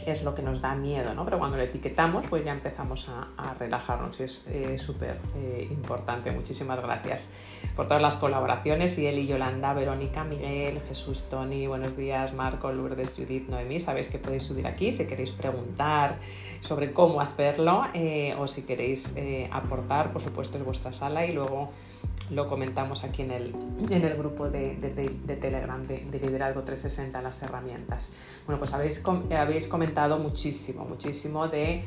[0.05, 1.25] es lo que nos da miedo, ¿no?
[1.25, 6.31] Pero cuando lo etiquetamos, pues ya empezamos a, relajarnos y es eh, súper eh, importante.
[6.31, 7.29] Muchísimas gracias
[7.75, 12.71] por todas las colaboraciones y él y Yolanda, Verónica, Miguel, Jesús, Tony, buenos días, Marco,
[12.71, 13.79] Lourdes, Judith, Noemí.
[13.79, 16.17] Sabéis que podéis subir aquí si queréis preguntar
[16.59, 19.13] sobre cómo hacerlo eh, o si queréis
[19.51, 21.71] aportar, por supuesto, es vuestra sala y luego
[22.31, 23.55] lo comentamos aquí en el,
[23.89, 28.11] en el grupo de, de, Telegram de, Liderazgo 360, las herramientas.
[28.45, 29.03] Bueno, pues habéis,
[29.37, 31.83] habéis comentado muchísimo, muchísimo de,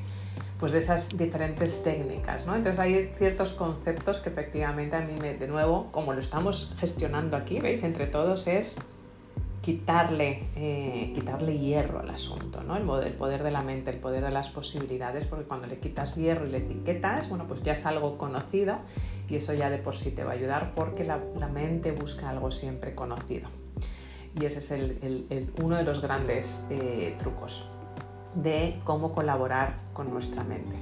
[0.60, 2.54] pues de esas diferentes técnicas, ¿no?
[2.54, 7.36] Entonces hay ciertos conceptos que efectivamente a mí, me, de nuevo, como lo estamos gestionando
[7.36, 7.82] aquí, ¿veis?
[7.82, 8.76] Entre todos es
[9.60, 12.76] quitarle, eh, quitarle hierro al asunto, ¿no?
[12.76, 16.14] El, el, poder de la mente, el poder de las posibilidades, porque cuando le quitas
[16.14, 18.78] hierro y le etiquetas, bueno, pues ya es algo conocido
[19.28, 21.18] y eso ya de por sí te va a ayudar porque la,
[21.52, 23.48] mente busca algo siempre conocido.
[24.38, 27.68] Y ese es el, uno de los grandes eh, trucos
[28.34, 30.76] de cómo colaborar con nuestra mente.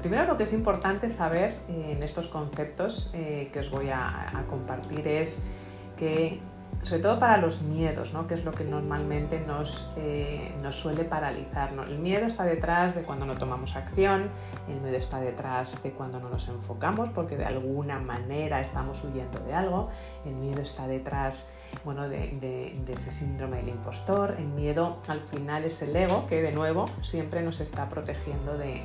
[0.00, 4.38] Primero lo que es importante saber eh, en estos conceptos eh, que os voy a,
[4.38, 5.42] a compartir es
[5.96, 6.40] que
[6.82, 8.26] sobre todo para los miedos, ¿no?
[8.26, 11.72] que es lo que normalmente nos, eh, nos suele paralizar.
[11.88, 14.28] El miedo está detrás de cuando no tomamos acción,
[14.68, 19.38] el miedo está detrás de cuando no nos enfocamos porque de alguna manera estamos huyendo
[19.40, 19.90] de algo,
[20.24, 21.50] el miedo está detrás
[21.84, 24.36] bueno, de, ese síndrome del impostor.
[24.38, 28.82] El miedo al final es el ego que de nuevo siempre nos está protegiendo de,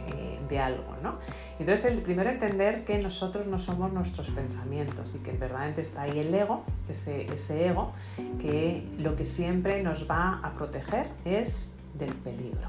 [0.50, 0.96] eh, algo.
[1.04, 1.16] ¿no?
[1.60, 6.20] Entonces, el primero entender que nosotros no somos nuestros pensamientos y que verdaderamente está ahí
[6.20, 7.92] el ego, ese, ego,
[8.42, 12.68] que lo que siempre nos va a proteger es del peligro.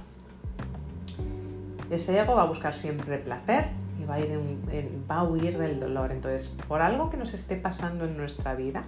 [1.91, 3.69] Ese ego va a buscar siempre placer
[4.01, 4.39] y va a, ir
[5.11, 6.13] va a huir del dolor.
[6.13, 8.85] Entonces, por algo que nos esté pasando en nuestra vida,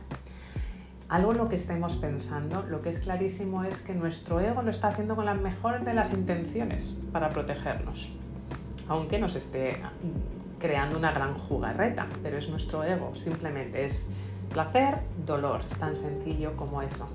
[1.12, 4.70] algo en lo que estemos pensando, lo que es clarísimo es que nuestro ego lo
[4.70, 8.14] está haciendo con las mejores de las intenciones para protegernos,
[8.88, 9.76] aunque nos esté
[10.58, 14.08] creando una gran jugarreta, pero es nuestro ego, simplemente es
[14.54, 17.06] placer, dolor, es tan sencillo como eso.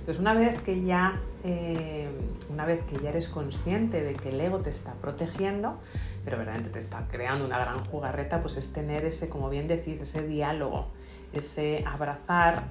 [0.00, 2.10] Entonces una vez que ya, eh,
[2.50, 5.78] una vez que ya eres consciente de que el ego te está protegiendo,
[6.26, 9.98] pero verdaderamente te está creando una gran jugarreta, pues es tener ese, como bien decís,
[9.98, 10.88] ese diálogo,
[11.32, 12.64] ese abrazar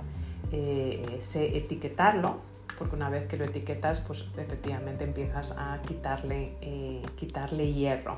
[0.51, 2.38] eh, etiquetarlo,
[2.77, 8.17] porque una vez que lo etiquetas, pues efectivamente empiezas a quitarle, eh, quitarle hierro.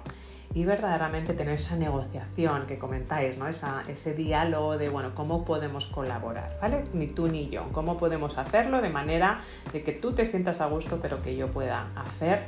[0.53, 3.47] Y verdaderamente tener esa negociación que comentáis, ¿no?
[3.47, 6.57] ese diálogo de, bueno, ¿cómo podemos colaborar?
[6.61, 6.83] ¿Vale?
[6.93, 7.67] Ni tú ni yo.
[7.73, 9.41] ¿Cómo podemos hacerlo de manera
[9.73, 12.47] de que tú te sientas a gusto, pero que yo pueda hacer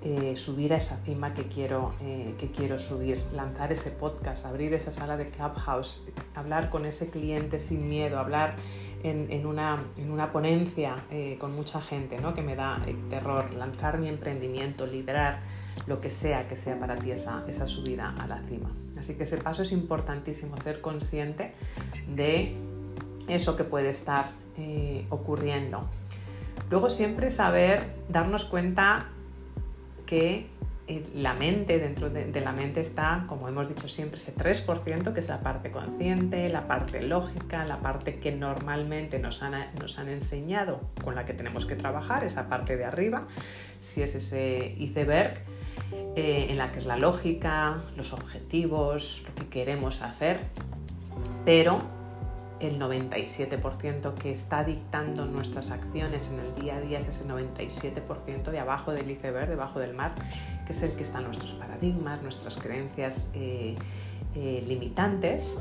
[0.00, 4.72] eh, subir a esa cima que quiero, eh, que quiero subir, lanzar ese podcast, abrir
[4.72, 6.04] esa sala de Clubhouse,
[6.36, 8.54] hablar con ese cliente sin miedo, hablar
[9.02, 12.34] en, una, en una, ponencia eh, con mucha gente, ¿no?
[12.34, 15.40] que me da terror, lanzar mi emprendimiento, liderar
[15.86, 18.70] lo que sea que sea para ti esa, esa subida a la cima.
[18.98, 21.52] Así que ese paso es importantísimo, ser consciente
[22.08, 22.56] de
[23.28, 24.30] eso que puede estar
[25.10, 25.84] ocurriendo.
[26.70, 29.06] Luego siempre saber darnos cuenta
[30.04, 30.46] que eh,
[31.14, 35.28] la mente, dentro de, la mente está, como hemos dicho siempre, ese 3%, que es
[35.28, 40.80] la parte consciente, la parte lógica, la parte que normalmente nos han, nos han enseñado,
[41.04, 43.26] con la que tenemos que trabajar, esa parte de arriba,
[43.80, 45.42] si es ese iceberg,
[46.16, 50.40] eh, en la que es la lógica, los objetivos, lo que queremos hacer,
[51.44, 51.97] pero
[52.60, 58.50] el 97% que está dictando nuestras acciones en el día a día es ese 97%
[58.50, 60.12] de abajo del iceberg, debajo del mar,
[60.66, 63.76] que es el que están nuestros paradigmas, nuestras creencias eh,
[64.34, 65.58] eh, limitantes.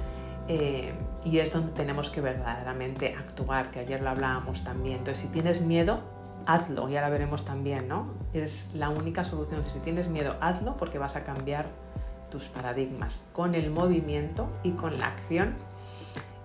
[0.49, 0.93] Eh,
[1.25, 4.99] y es donde tenemos que verdaderamente actuar, que ayer lo hablábamos también.
[4.99, 5.99] Entonces, si tienes miedo,
[6.45, 8.13] hazlo, y ahora veremos también, ¿no?
[8.33, 9.61] Es la única solución.
[9.73, 11.65] Si tienes miedo, hazlo porque vas a cambiar
[12.31, 15.55] tus paradigmas con el movimiento y con la acción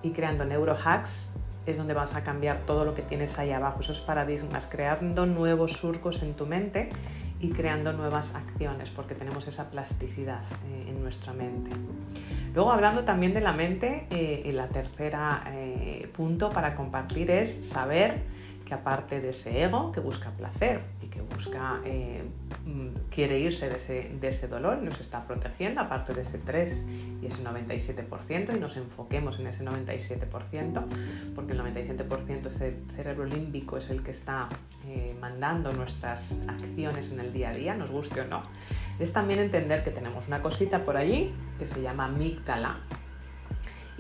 [0.03, 1.33] y creando neurohacks
[1.67, 5.73] es donde vas a cambiar todo lo que tienes ahí abajo, esos paradigmas, creando nuevos
[5.73, 6.89] surcos en tu mente
[7.41, 11.71] y creando nuevas acciones, porque tenemos esa plasticidad eh, en nuestra mente.
[12.55, 18.23] Luego, hablando también de la mente, eh, el tercera eh, punto para compartir es saber
[18.75, 22.23] aparte de ese ego que busca placer y que busca, eh,
[22.65, 26.83] mm, quiere irse de ese, de ese dolor, nos está protegiendo, aparte de ese 3
[27.23, 30.85] y ese 97%, y nos enfoquemos en ese 97%,
[31.35, 34.49] porque el 97% ese cerebro límbico es el que está
[34.87, 38.43] eh, mandando nuestras acciones en el día a día, nos guste o no,
[38.99, 42.81] es también entender que tenemos una cosita por allí que se llama amígdala,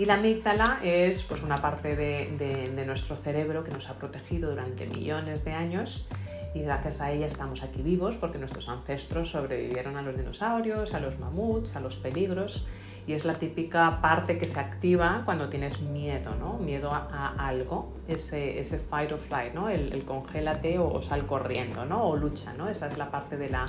[0.02, 4.84] y la amígdala es pues, una parte de, nuestro cerebro que nos ha protegido durante
[4.84, 6.08] millones de años
[6.54, 10.98] y gracias a ella estamos aquí vivos porque nuestros ancestros sobrevivieron a los dinosaurios, a
[10.98, 12.66] los mamuts, a los peligros
[13.06, 16.58] y es la típica parte que se activa cuando tienes miedo, ¿no?
[16.58, 19.68] Miedo a, algo, ese, ese, fight or flight, ¿no?
[19.68, 22.08] El, congélate o, sal corriendo, ¿no?
[22.08, 22.68] O lucha, ¿no?
[22.68, 23.66] Esa es la parte de la,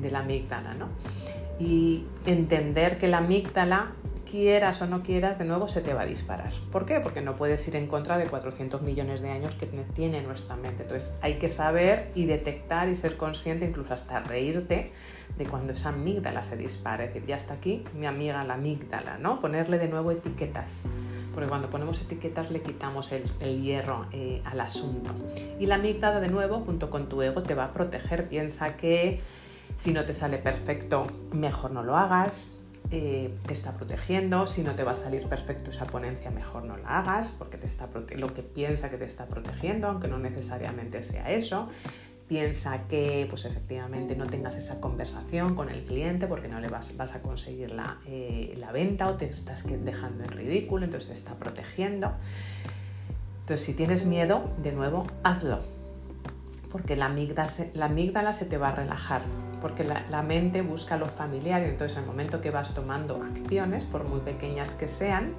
[0.00, 0.88] de la amígdala, ¿no?
[1.58, 3.92] Y entender que la amígdala
[4.26, 6.52] quieras o no quieras, de nuevo se te va a disparar.
[6.70, 7.00] ¿Por qué?
[7.00, 10.82] Porque no puedes ir en contra de 400 millones de años que tiene nuestra mente.
[10.82, 14.92] Entonces hay que saber y detectar y ser consciente, incluso hasta reírte
[15.38, 17.04] de cuando esa amígdala se dispara.
[17.04, 19.40] Es decir, ya está aquí mi amiga la amígdala, ¿no?
[19.40, 20.82] Ponerle de nuevo etiquetas.
[21.32, 25.12] Porque cuando ponemos etiquetas le quitamos el, hierro eh, al asunto.
[25.58, 28.28] Y la amígdala, de nuevo, junto con tu ego, te va a proteger.
[28.28, 29.20] Piensa que
[29.78, 32.55] si no te sale perfecto, mejor no lo hagas
[32.90, 36.76] eh, te está protegiendo, si no te va a salir perfecto esa ponencia, mejor no
[36.76, 41.02] la hagas, porque te está lo que piensa que te está protegiendo, aunque no necesariamente
[41.02, 41.68] sea eso.
[42.28, 46.96] Piensa que pues efectivamente no tengas esa conversación con el cliente porque no le vas,
[46.96, 51.14] vas a conseguir la, eh, la venta o te estás dejando en ridículo, entonces te
[51.14, 52.12] está protegiendo.
[53.42, 55.60] Entonces, si tienes miedo, de nuevo, hazlo,
[56.72, 57.08] porque la
[57.74, 59.22] la amígdala se te va a relajar
[59.66, 63.84] porque la, mente busca lo familiar y entonces en el momento que vas tomando acciones,
[63.84, 65.32] por muy pequeñas que sean,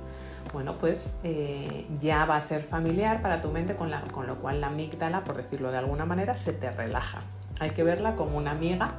[0.51, 4.59] bueno, pues eh, ya va a ser familiar para tu mente, con, con lo cual
[4.59, 7.21] la amígdala, por decirlo de alguna manera, se te relaja.
[7.61, 8.95] Hay que verla como una amiga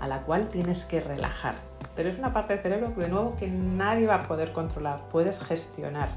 [0.00, 1.54] a la cual tienes que relajar.
[1.94, 5.38] Pero es una parte del cerebro, de nuevo, que nadie va a poder controlar, puedes
[5.38, 6.08] gestionar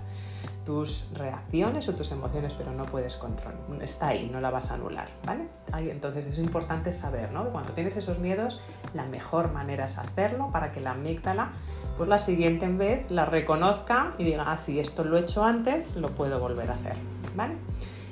[0.66, 3.56] tus reacciones o tus emociones, pero no puedes controlar.
[3.82, 5.48] Está ahí, no la vas a anular, ¿vale?
[5.92, 7.46] Entonces es importante saber, ¿no?
[7.46, 8.62] Que cuando tienes esos miedos,
[8.94, 11.52] la mejor manera es hacerlo para que la amígdala,
[11.98, 15.96] pues la siguiente vez la reconozca y diga, ah, si esto lo he hecho antes,
[15.96, 16.96] lo puedo volver a hacer,
[17.36, 17.56] ¿vale?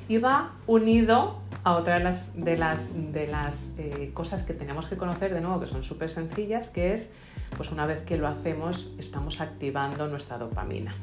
[0.07, 4.87] Y va unido a otra de las, de las, de las eh, cosas que tenemos
[4.87, 7.11] que conocer de nuevo, que son súper sencillas, que es,
[7.55, 10.93] pues una vez que lo hacemos, estamos activando nuestra dopamina,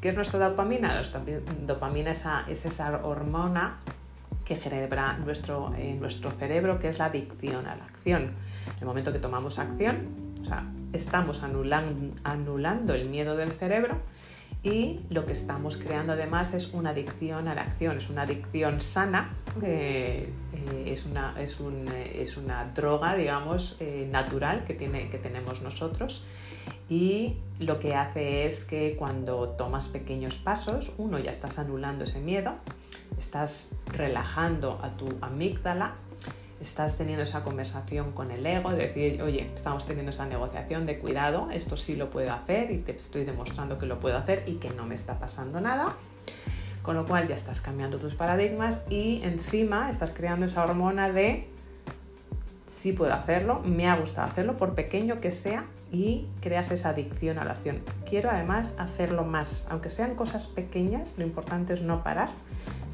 [0.00, 0.94] ¿Qué es nuestra dopamina?
[0.94, 1.20] Nuestra
[1.66, 3.78] dopamina es esa hormona
[4.44, 8.32] que genera nuestro, eh, nuestro cerebro, que es la adicción a la acción.
[8.80, 10.06] El momento que tomamos acción,
[10.40, 13.96] o sea, estamos anulando, anulando el miedo del cerebro
[14.62, 18.80] y lo que estamos creando además es una adicción a la acción, es una adicción
[18.80, 23.78] sana, eh, eh, es, una, es, un, es, una, droga, digamos,
[24.10, 26.24] natural que, tiene, que tenemos nosotros.
[26.88, 32.20] Y lo que hace es que cuando tomas pequeños pasos, uno ya estás anulando ese
[32.20, 32.54] miedo,
[33.18, 35.94] estás relajando a tu amígdala,
[36.60, 40.98] estás teniendo esa conversación con el ego, de decir, oye, estamos teniendo esa negociación de
[40.98, 44.54] cuidado, esto sí lo puedo hacer y te estoy demostrando que lo puedo hacer y
[44.56, 45.94] que no me está pasando nada.
[46.82, 51.48] Con lo cual ya estás cambiando tus paradigmas y encima estás creando esa hormona de
[52.78, 57.38] sí puedo hacerlo, me ha gustado hacerlo, por pequeño que sea, y creas esa adicción
[57.38, 57.80] a la acción.
[58.08, 62.30] Quiero además hacerlo más, aunque sean cosas pequeñas, lo importante es no parar.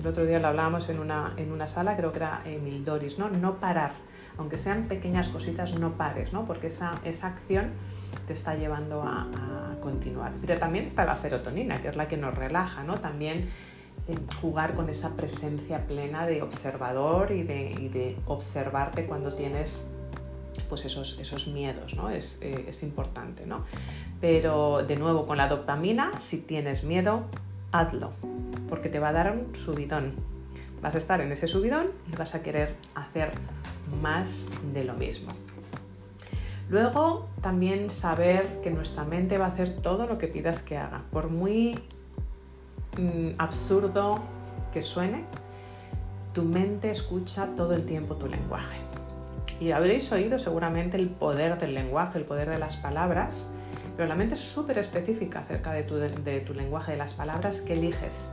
[0.00, 3.18] El otro día lo hablábamos en una, en una sala, creo que era Emil Doris,
[3.18, 3.28] ¿no?
[3.28, 3.92] No parar,
[4.38, 6.46] aunque sean pequeñas cositas, no pares, ¿no?
[6.46, 7.70] Porque esa, esa acción
[8.26, 10.32] te está llevando a, a, continuar.
[10.40, 12.94] Pero también está la serotonina, que es la que nos relaja, ¿no?
[12.94, 13.48] También
[14.40, 19.82] jugar con esa presencia plena de observador y de, observarte cuando tienes
[20.68, 22.10] pues esos, esos miedos, ¿no?
[22.10, 23.64] Es, eh, es, importante, ¿no?
[24.20, 27.24] Pero de nuevo, con la dopamina, si tienes miedo,
[27.72, 28.12] hazlo,
[28.68, 30.14] porque te va a dar un subidón.
[30.80, 33.32] Vas a estar en ese subidón y vas a querer hacer
[34.02, 35.30] más de lo mismo.
[36.68, 41.02] Luego también saber que nuestra mente va a hacer todo lo que pidas que haga.
[41.10, 41.78] Por muy
[42.98, 44.20] mm, absurdo
[44.72, 45.24] que suene,
[46.32, 48.78] tu mente escucha todo el tiempo tu lenguaje.
[49.60, 53.48] Y habréis oído seguramente el poder del lenguaje, el poder de las palabras,
[53.96, 58.28] pero la mente es súper específica acerca de tu, lenguaje, de las palabras que eliges.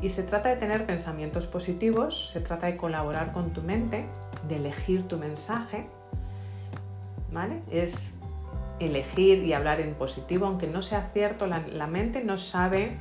[0.00, 4.06] Y se trata de tener pensamientos positivos, se trata de colaborar con tu mente,
[4.48, 5.86] de elegir tu mensaje,
[7.32, 7.62] ¿vale?
[7.70, 8.12] Es
[8.78, 12.96] elegir y hablar en positivo, aunque no sea cierto, la mente no sabe,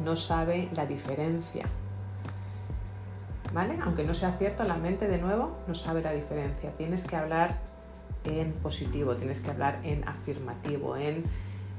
[0.00, 1.66] no sabe la diferencia
[3.56, 3.78] ¿vale?
[3.82, 6.72] Aunque no sea cierto, la mente de nuevo no sabe la diferencia.
[6.76, 7.56] Tienes que hablar
[8.24, 11.24] en positivo, tienes que hablar en afirmativo, en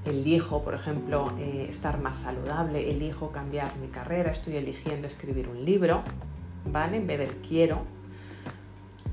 [0.03, 5.65] elijo, por ejemplo, eh, estar más saludable, elijo cambiar mi carrera, estoy eligiendo escribir un
[5.65, 6.01] libro,
[6.65, 6.97] ¿vale?
[6.97, 7.81] En vez del quiero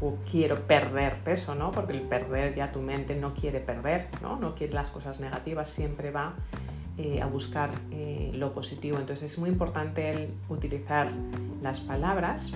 [0.01, 1.71] o quiero perder peso, ¿no?
[1.71, 4.37] Porque el perder ya tu mente no quiere perder, ¿no?
[4.37, 6.33] No quiere las cosas negativas, siempre va
[6.97, 8.99] eh, a buscar eh, lo positivo.
[8.99, 11.11] Entonces es muy importante el utilizar
[11.63, 12.51] las palabras,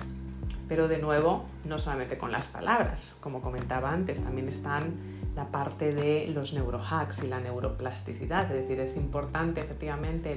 [0.67, 4.93] pero de nuevo, no solamente con las palabras, como comentaba antes, también están
[5.35, 10.31] la parte de los neurohacks y la neuroplasticidad, es decir, es importante efectivamente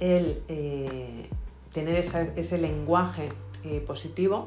[0.00, 1.28] el, eh,
[1.72, 3.28] tener ese lenguaje
[3.86, 4.46] positivo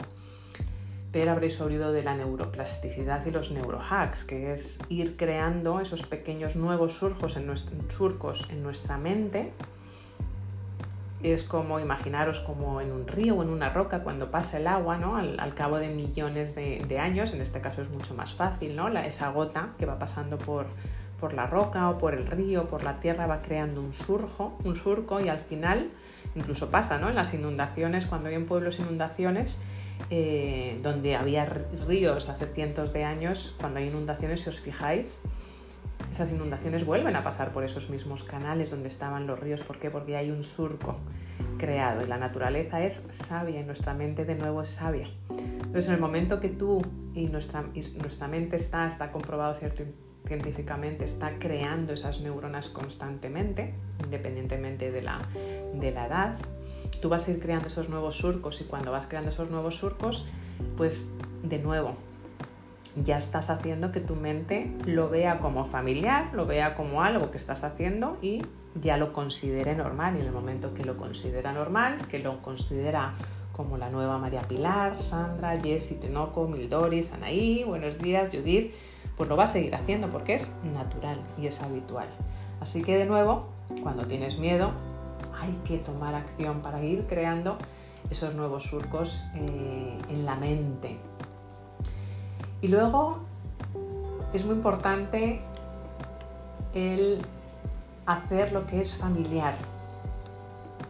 [1.11, 6.55] pero habréis oído de la neuroplasticidad y los neurohacks, que es ir creando esos pequeños
[6.55, 7.53] nuevos surcos en,
[7.89, 9.51] surcos en nuestra mente.
[11.21, 14.97] Es como imaginaros como en un río o en una roca cuando pasa el agua,
[14.97, 15.17] ¿no?
[15.17, 18.87] Al, cabo de millones de, años, en este caso es mucho más fácil, ¿no?
[18.87, 20.65] esa gota que va pasando por,
[21.19, 24.75] por la roca o por el río, por la tierra, va creando un surco, un
[24.75, 25.89] surco y al final,
[26.35, 27.09] incluso pasa, ¿no?
[27.09, 29.61] En las inundaciones, cuando hay en pueblos inundaciones,
[30.09, 35.21] eh, donde había ríos hace cientos de años, cuando hay inundaciones, si os fijáis,
[36.09, 39.61] esas inundaciones vuelven a pasar por esos mismos canales donde estaban los ríos.
[39.61, 39.89] ¿Por qué?
[39.89, 40.97] Porque hay un surco
[41.57, 45.09] creado y la naturaleza es sabia y nuestra mente de nuevo es sabia.
[45.29, 46.81] Entonces, en el momento que tú
[47.13, 47.63] y nuestra,
[47.99, 49.55] nuestra mente está, está comprobado
[50.25, 53.73] científicamente, está creando esas neuronas constantemente,
[54.03, 55.19] independientemente de la,
[55.73, 56.35] de la edad,
[57.01, 60.25] tú vas a ir creando esos nuevos surcos y cuando vas creando esos nuevos surcos,
[60.77, 61.07] pues
[61.43, 61.95] de nuevo,
[62.95, 67.37] ya estás haciendo que tu mente lo vea como familiar, lo vea como algo que
[67.37, 68.41] estás haciendo y
[68.75, 70.17] ya lo considere normal.
[70.17, 73.15] Y en el momento que lo considera normal, que lo considera
[73.53, 78.73] como la nueva María Pilar, Sandra, Jessie, Tenoco, Mildoris, Anaí, buenos días, Judith,
[79.17, 82.07] pues lo va a seguir haciendo porque es natural y es habitual.
[82.59, 83.47] Así que de nuevo,
[83.83, 84.71] cuando tienes miedo,
[85.41, 87.57] hay que tomar acción para ir creando
[88.09, 90.97] esos nuevos surcos eh, en la mente.
[92.61, 93.17] Y luego
[94.33, 95.41] es muy importante
[96.73, 97.19] el
[98.05, 99.55] hacer lo que es familiar.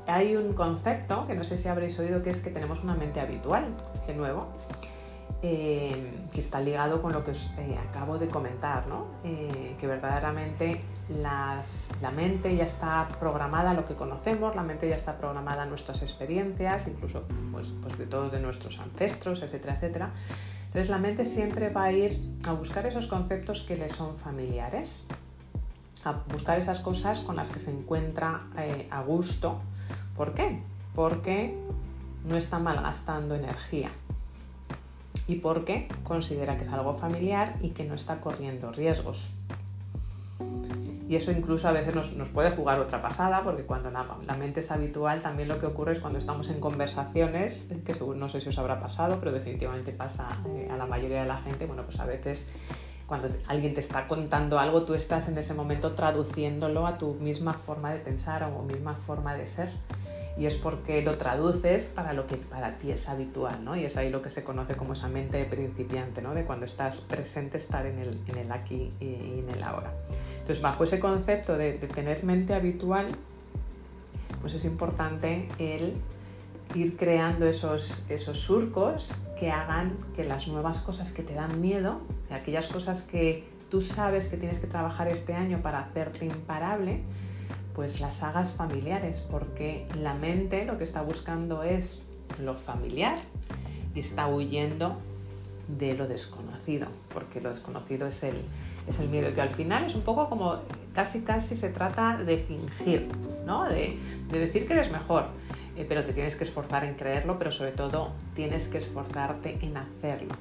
[0.08, 3.22] Hay un concepto que no sé si habréis oído que es que tenemos una mente
[3.22, 3.66] habitual,
[4.06, 4.48] de nuevo,
[5.44, 9.08] eh, que está ligado con lo que os eh, acabo de comentar, ¿no?
[9.24, 11.64] Eh, que verdaderamente la
[12.16, 16.04] mente ya está programada a lo que conocemos, la mente ya está programada a nuestras
[16.04, 20.12] experiencias, incluso pues, pues de todos de nuestros ancestros, etcétera, etcétera.
[20.68, 25.08] Entonces la mente siempre va a ir a buscar esos conceptos que le son familiares,
[26.06, 28.44] a buscar esas cosas con las que se encuentra
[28.92, 29.60] a gusto.
[30.16, 30.62] ¿Por qué?
[30.94, 31.58] Porque
[32.26, 33.90] no está malgastando energía
[35.32, 39.32] y porque considera que es algo familiar y que no está corriendo riesgos.
[41.08, 44.72] Y eso incluso a veces nos, puede jugar otra pasada, porque cuando la, mente es
[44.72, 48.50] habitual, también lo que ocurre es cuando estamos en conversaciones, que seguro no sé si
[48.50, 52.00] os habrá pasado, pero definitivamente pasa eh, a la mayoría de la gente, bueno, pues
[52.00, 52.46] a veces
[53.08, 57.54] cuando alguien te está contando algo, tú estás en ese momento traduciéndolo a tu misma
[57.54, 59.70] forma de pensar o misma forma de ser
[60.38, 63.76] y es porque lo traduces para lo que para ti es habitual, ¿no?
[63.76, 66.34] Y es ahí lo que se conoce como esa mente principiante, ¿no?
[66.34, 69.94] De cuando estás presente, estar en el, en el aquí y en el ahora.
[70.40, 73.10] Entonces, bajo ese concepto de, tener mente habitual,
[74.40, 75.94] pues es importante el
[76.74, 82.00] ir creando esos, esos surcos que hagan que las nuevas cosas que te dan miedo,
[82.30, 87.02] aquellas cosas que tú sabes que tienes que trabajar este año para hacerte imparable,
[87.74, 92.04] pues las sagas familiares, porque la mente lo que está buscando es
[92.44, 93.20] lo familiar
[93.96, 94.98] y está huyendo
[95.68, 98.36] de lo desconocido, porque lo desconocido es el,
[98.88, 100.60] es el miedo, que al final es un poco como
[100.94, 103.08] casi casi se trata de fingir,
[103.46, 103.66] ¿no?
[103.66, 103.98] de,
[104.30, 105.26] decir que eres mejor,
[105.78, 109.78] eh, pero te tienes que esforzar en creerlo, pero sobre todo tienes que esforzarte en
[109.78, 110.34] hacerlo,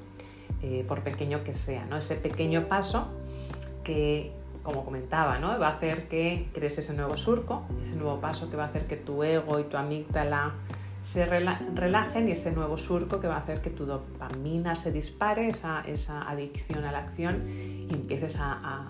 [0.61, 1.97] eh, por pequeño que sea, ¿no?
[1.97, 3.07] ese pequeño paso
[3.83, 4.31] que
[4.63, 5.57] como comentaba, ¿no?
[5.59, 8.85] va a hacer que crees ese nuevo surco, ese nuevo paso que va a hacer
[8.85, 10.53] que tu ego y tu amígdala
[11.03, 15.47] se relajen y ese nuevo surco que va a hacer que tu dopamina se dispare,
[15.47, 15.81] esa,
[16.29, 18.87] adicción a la acción y empieces a,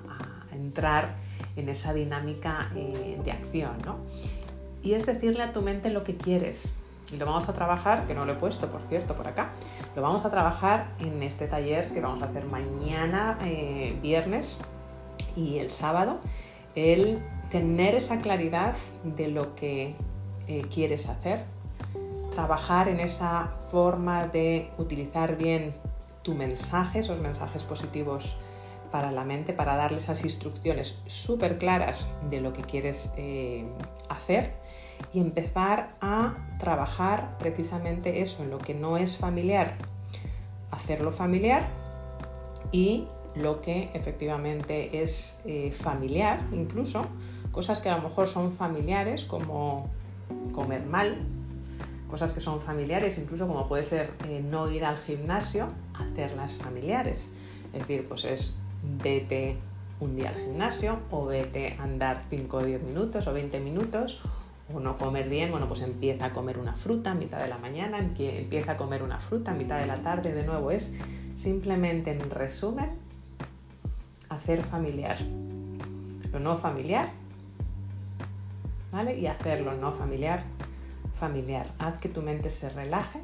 [0.52, 1.16] entrar
[1.56, 3.72] en esa dinámica eh, de acción.
[3.86, 3.98] ¿no?
[4.84, 6.76] Y es decirle a tu mente lo que quieres.
[7.12, 9.50] Y lo vamos a trabajar, que no lo he puesto, por cierto, por acá,
[9.96, 14.60] lo vamos a trabajar en este taller que vamos a hacer mañana, eh, viernes
[15.36, 16.20] y el sábado,
[16.76, 17.20] el
[17.50, 19.96] tener esa claridad de lo que
[20.48, 21.44] eh, quieres hacer,
[22.34, 25.74] trabajar en esa forma de utilizar bien
[26.22, 28.38] tu mensaje, esos mensajes positivos
[28.92, 33.66] para la mente, para darle esas instrucciones súper claras de lo que quieres eh,
[34.10, 34.54] hacer
[35.14, 39.76] y empezar a trabajar precisamente eso, en lo que no es familiar,
[40.72, 41.68] hacerlo familiar
[42.72, 47.06] y lo que efectivamente es eh, familiar, incluso.
[47.52, 49.90] Cosas que a lo mejor son familiares como
[50.54, 51.18] comer mal,
[52.10, 57.32] cosas que son familiares, incluso como puede ser eh, no ir al gimnasio, hacerlas familiares.
[57.74, 58.60] Es decir, pues es
[59.04, 59.58] vete
[60.00, 64.20] un día al gimnasio o vete a andar 5 o 10 minutos o 20 minutos
[64.74, 67.58] o no comer bien, bueno, pues empieza a comer una fruta a mitad de la
[67.58, 70.94] mañana, empieza a comer una fruta a mitad de la tarde, de nuevo es
[71.38, 72.92] simplemente en resumen
[74.42, 75.18] hacer familiar.
[76.34, 77.10] Lo no familiar,
[78.92, 79.18] ¿vale?
[79.20, 80.44] Y hacerlo no familiar
[81.20, 81.68] familiar.
[81.78, 83.20] Haz que tu mente se relaje,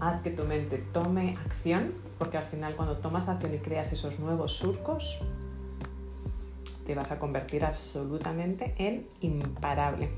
[0.00, 4.18] haz que tu mente tome acción, porque al final cuando tomas acción y creas esos
[4.18, 5.20] nuevos surcos,
[6.84, 10.10] te vas a convertir absolutamente en imparable.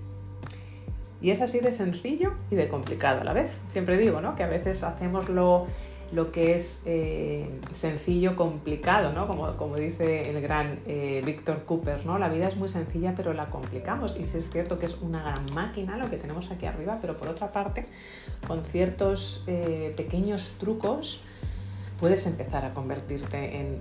[1.20, 3.50] Y es así de sencillo y de complicado a la vez.
[3.72, 4.34] Siempre digo, ¿no?
[4.34, 5.66] Que a veces hacemos lo
[6.12, 9.26] lo que es eh, sencillo, complicado, ¿no?
[9.26, 12.18] Como, como dice el gran eh, Víctor Cooper, ¿no?
[12.18, 14.16] La vida es muy sencilla, pero la complicamos.
[14.18, 17.16] Y sí es cierto que es una gran máquina lo que tenemos aquí arriba, pero
[17.16, 17.86] por otra parte,
[18.46, 21.20] con ciertos eh, pequeños trucos,
[21.98, 23.74] puedes empezar a convertirte en,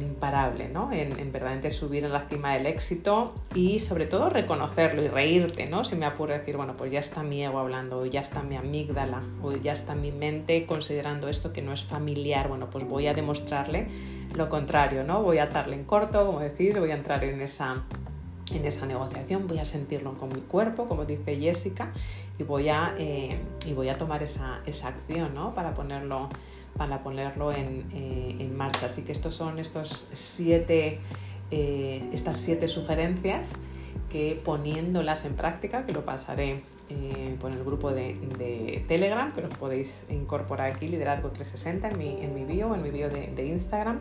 [0.00, 0.92] imparable, ¿no?
[0.92, 5.66] En, en, verdaderamente subir en la cima del éxito y sobre todo reconocerlo y reírte,
[5.66, 5.84] ¿no?
[5.84, 8.42] Si me apuro a decir, bueno, pues ya está mi ego hablando, o ya está
[8.42, 12.86] mi amígdala, o ya está mi mente considerando esto que no es familiar, bueno, pues
[12.86, 13.88] voy a demostrarle
[14.34, 15.22] lo contrario, ¿no?
[15.22, 17.82] Voy a atarle en corto, como decir, voy a entrar en esa
[18.54, 21.92] en esa negociación, voy a sentirlo con mi cuerpo, como dice Jessica,
[22.38, 25.54] y voy a, eh, y voy a tomar esa, esa acción ¿no?
[25.54, 26.28] para ponerlo
[26.76, 27.84] para ponerlo eh,
[28.38, 28.86] en, marcha.
[28.86, 30.98] Así que estos son estos siete,
[31.50, 33.52] eh, estas siete sugerencias
[34.10, 39.54] que poniéndolas en práctica, que lo pasaré eh, por el grupo de, Telegram, que los
[39.56, 44.00] podéis incorporar aquí, Liderazgo 360 en mi, en mi bio, en mi bio de, Instagram,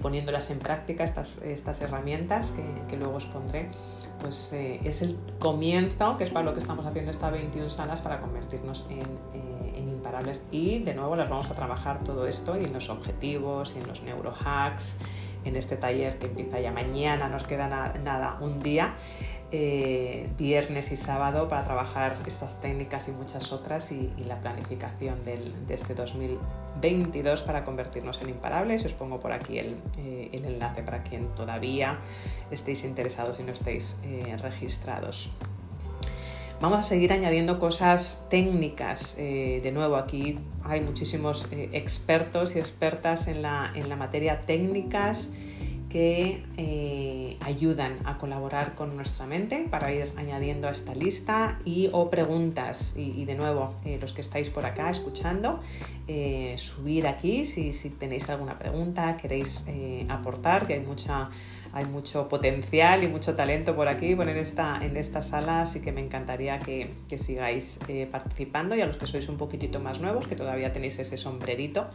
[0.00, 2.52] poniéndolas en práctica, estas, estas herramientas
[2.88, 3.70] que, luego os pondré,
[4.20, 8.20] pues es el comienzo, que es para lo que estamos haciendo estas 21 salas, para
[8.20, 9.52] convertirnos en
[10.50, 13.88] y de nuevo las vamos a trabajar todo esto y en los objetivos y en
[13.88, 14.98] los neurohacks,
[15.44, 18.94] en este taller que empieza ya mañana, nos queda nada, un día,
[19.54, 25.52] eh, viernes y sábado para trabajar estas técnicas y muchas otras y, la planificación de
[25.68, 28.82] este 2022 para convertirnos en imparables.
[28.86, 31.98] Os pongo por aquí el, eh, enlace para quien todavía
[32.50, 35.28] estéis interesados y no estéis eh, registrados.
[36.62, 39.16] Vamos a seguir añadiendo cosas técnicas.
[39.16, 45.28] De nuevo, aquí hay muchísimos expertos y expertas en la, en la materia técnicas
[45.92, 51.90] que eh, ayudan a colaborar con nuestra mente para ir añadiendo a esta lista y
[51.92, 55.60] o preguntas y, de nuevo los que estáis por acá escuchando
[56.56, 59.64] subir aquí si, si, tenéis alguna pregunta queréis
[60.08, 61.30] aportar que hay mucha
[61.72, 65.80] hay mucho potencial y mucho talento por aquí, por en esta, en esta sala, así
[65.80, 70.00] que me encantaría que, sigáis eh, participando y a los que sois un poquitito más
[70.00, 71.88] nuevos, que todavía tenéis ese sombrerito.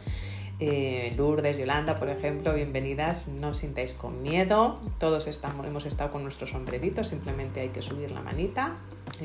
[0.60, 6.24] Eh, Lourdes, Yolanda, por ejemplo, bienvenidas, no sintáis con miedo, todos estamos, hemos estado con
[6.24, 8.76] nuestro sombrerito, simplemente hay que subir la manita,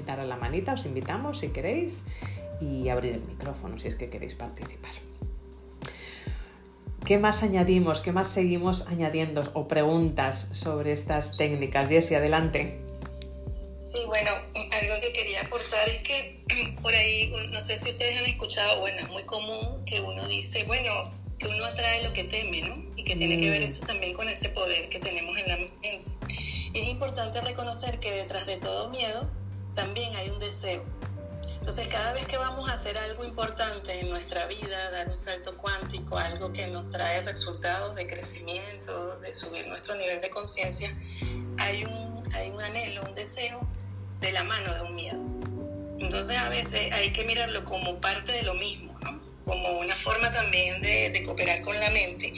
[0.06, 2.04] dar a la manita, os invitamos si queréis
[2.62, 4.92] y abrir el micrófono si es que queréis participar.
[7.04, 8.00] ¿Qué más añadimos?
[8.00, 9.44] ¿Qué más seguimos añadiendo?
[9.56, 11.90] O preguntas sobre estas técnicas.
[11.90, 12.80] Jessie, adelante.
[13.76, 16.46] Sí, bueno, algo que quería aportar es que
[16.82, 20.64] por ahí, no sé si ustedes han escuchado, bueno, es muy común que uno dice,
[20.68, 20.92] bueno,
[21.44, 22.94] que uno atrae lo que teme, ¿no?
[22.96, 23.66] Y que tiene que ver mm.
[23.66, 26.10] eso también con ese poder que tenemos en la mente.
[26.74, 29.30] Y es importante reconocer que detrás de todo miedo
[29.76, 30.84] también hay un deseo.
[31.64, 35.56] Entonces, cada vez que vamos a hacer algo importante en nuestra vida, dar un salto
[35.58, 40.94] cuántico, algo que nos trae resultados de crecimiento, de subir nuestro nivel de conciencia,
[41.60, 43.66] hay un, hay un anhelo, un deseo
[44.20, 45.22] de la mano de un miedo.
[46.00, 49.22] Entonces, a veces hay que mirarlo como parte de lo mismo, ¿no?
[49.46, 50.93] Como una forma también de,
[51.46, 52.34] de cooperar con la mente.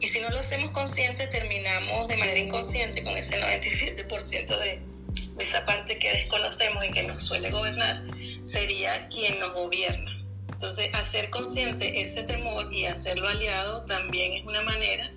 [0.00, 4.80] Y si no lo hacemos consciente, terminamos de manera inconsciente con ese 97% de,
[5.36, 8.02] de esa parte que desconocemos y que nos suele gobernar,
[8.42, 10.10] sería quien nos gobierna.
[10.50, 15.10] Entonces, hacer consciente ese temor y hacerlo aliado también es una manera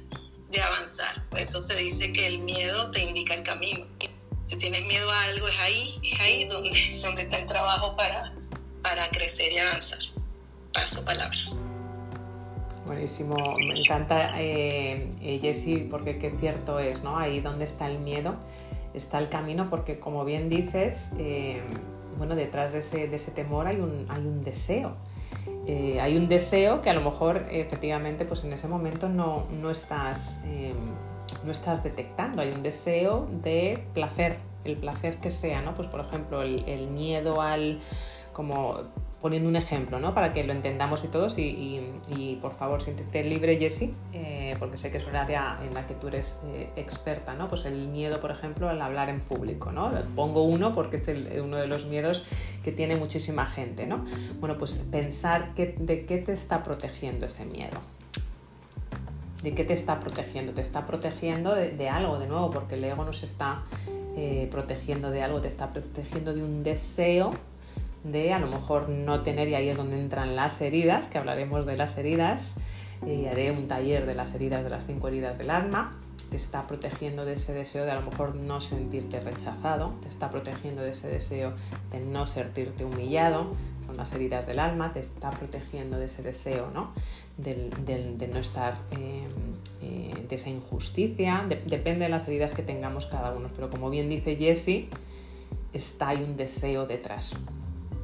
[0.49, 1.29] de avanzar.
[1.29, 3.85] Por eso se dice que el miedo te indica el camino.
[4.45, 6.69] Si tienes miedo a algo, es ahí, es ahí donde,
[7.01, 8.33] donde está el trabajo para,
[8.81, 9.99] para crecer y avanzar.
[10.73, 11.37] Paso palabra.
[12.85, 17.17] Buenísimo, me encanta eh, eh Jessie porque qué cierto es, ¿no?
[17.17, 18.35] Ahí donde está el miedo
[18.93, 21.61] está el camino porque como bien dices, eh,
[22.17, 24.91] bueno, detrás de ese, de ese, temor hay un, hay un deseo.
[25.65, 29.71] Eh, hay un deseo que a lo mejor efectivamente pues en ese momento no, no
[29.71, 30.39] estás,
[31.45, 32.41] no estás detectando.
[32.41, 35.73] Hay un deseo de placer, el placer que sea, ¿no?
[35.73, 37.79] Pues por ejemplo el, el miedo al
[38.33, 38.81] como
[39.23, 40.13] poniendo un ejemplo, ¿no?
[40.13, 44.91] Para que lo entendamos y todos y, por favor siéntete libre, Jessie, eh, porque sé
[44.91, 47.47] que es un área en la que tú eres eh, experta, ¿no?
[47.47, 49.93] Pues el miedo, por ejemplo, al hablar en público, ¿no?
[50.13, 51.07] Pongo uno porque es
[51.39, 52.25] uno de los miedos
[52.65, 54.03] que tiene muchísima gente, ¿no?
[54.41, 57.79] Bueno, pues pensar que, de qué te está protegiendo ese miedo.
[59.41, 60.51] ¿De qué te está protegiendo?
[60.51, 63.63] Te está protegiendo de, algo, de nuevo, porque el ego nos está
[64.17, 67.31] eh, protegiendo de algo, te está protegiendo de un deseo
[68.03, 71.65] de a lo mejor no tener, y ahí es donde entran las heridas, que hablaremos
[71.65, 72.55] de las heridas,
[73.05, 75.97] y haré un taller de las heridas, de las cinco heridas del alma,
[76.29, 80.31] te está protegiendo de ese deseo de a lo mejor no sentirte rechazado, te está
[80.31, 81.53] protegiendo de ese deseo
[81.91, 83.53] de no sentirte humillado,
[83.85, 86.91] son las heridas del alma, te está protegiendo de ese deseo, ¿no?
[87.37, 89.27] de no estar, eh,
[89.81, 94.09] eh, de esa injusticia, depende de las heridas que tengamos cada uno, pero como bien
[94.09, 94.89] dice Jessie,
[95.73, 97.35] está un deseo detrás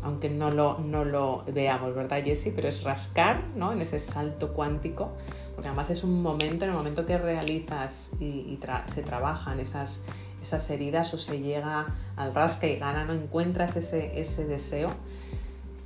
[0.04, 2.52] aunque no lo, no lo veamos, ¿verdad, Jessie?
[2.56, 3.72] Pero es rascar, ¿no?
[3.72, 5.12] En ese salto cuántico,
[5.56, 8.60] porque además es un momento, en el momento que realizas y,
[8.94, 10.02] se trabajan esas,
[10.42, 14.90] esas heridas o se llega al rasca y gana, no encuentras ese, ese deseo,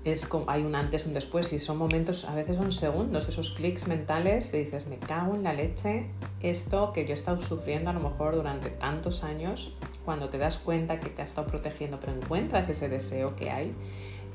[0.04, 3.52] es como, hay un antes, un después y son momentos, a veces son segundos, esos
[3.52, 6.08] clics mentales, te dices, me cago en la leche,
[6.42, 10.58] esto que yo he estado sufriendo a lo mejor durante tantos años, cuando te das
[10.58, 13.74] cuenta que te ha estado protegiendo, pero encuentras ese deseo que hay,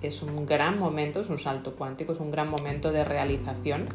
[0.03, 3.87] es un gran momento, es un salto cuántico, es un gran momento de realización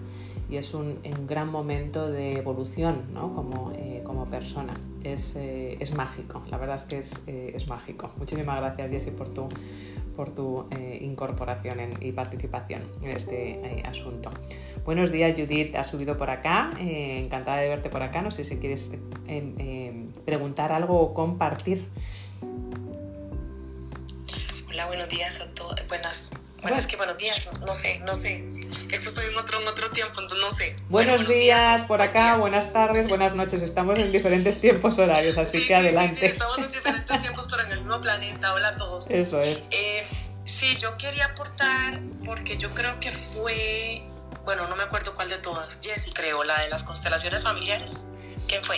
[0.49, 3.33] y es un, gran momento de evolución ¿no?
[3.33, 4.73] como, eh, como persona.
[5.03, 8.11] Es, eh, es, mágico, la verdad es que es, eh, es mágico.
[8.17, 9.47] Muchísimas gracias Jessie por tu,
[10.15, 10.65] por tu
[11.01, 14.29] incorporación y participación en este asunto.
[14.85, 18.57] Buenos días Judith, has subido por acá, encantada de verte por acá, no sé si
[18.57, 18.89] quieres
[20.25, 21.85] preguntar algo o compartir.
[24.73, 25.75] Hola, buenos días a todos.
[25.87, 26.31] Buenas.
[26.63, 28.43] Buenas, que buenos días, no, sé, no sé.
[28.47, 30.75] Esto estoy en otro, en otro tiempo, entonces no sé.
[30.89, 33.61] Buenos, días, por acá, buenas tardes, buenas noches.
[33.61, 36.21] Estamos en diferentes tiempos horarios, así que adelante.
[36.21, 38.51] Sí, estamos en diferentes tiempos, pero en el mismo planeta.
[38.55, 39.11] Hola a todos.
[39.11, 39.59] Eso es.
[39.69, 40.07] Eh,
[40.45, 44.01] sí, yo quería aportar, porque yo creo que fue,
[44.43, 45.81] bueno, no me acuerdo cuál de todas.
[45.83, 48.07] Jessie, creo, la de las constelaciones familiares.
[48.47, 48.77] ¿Quién fue?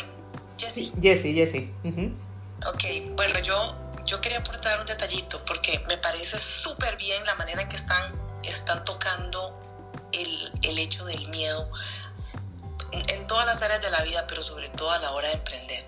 [0.57, 0.91] Jessie.
[1.01, 1.73] Jessie, Jessie.
[2.63, 7.61] Ok, bueno, yo yo quería aportar un detallito porque me parece súper bien la manera
[7.61, 9.59] en que están, están tocando
[10.13, 11.71] el, el hecho del miedo
[12.91, 15.85] en todas las áreas de la vida, pero sobre todo a la hora de emprender.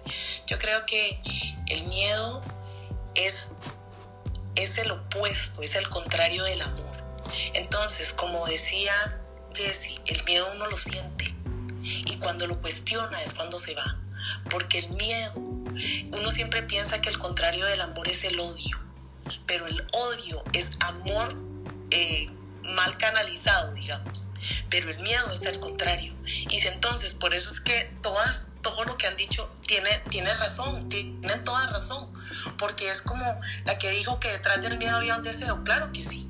[0.47, 1.21] Yo creo que
[1.67, 2.41] el miedo
[3.15, 3.49] es,
[4.55, 6.97] es el opuesto, es el contrario del amor.
[7.53, 8.93] Entonces, como decía
[9.53, 11.33] Jessie, el miedo uno lo siente
[11.83, 13.95] y cuando lo cuestiona es cuando se va,
[14.49, 15.33] porque el miedo
[16.11, 18.79] uno siempre piensa que el contrario del amor es el odio,
[19.45, 21.35] pero el odio es amor
[21.91, 22.27] eh,
[22.63, 24.29] mal canalizado, digamos.
[24.69, 26.15] Pero el miedo es el contrario.
[26.25, 31.43] Y entonces, por eso es que todo lo que han dicho tiene, tiene razón, tienen
[31.43, 32.11] toda razón.
[32.57, 33.25] Porque es como
[33.65, 35.63] la que dijo que detrás del miedo había un deseo.
[35.63, 36.27] Claro que sí,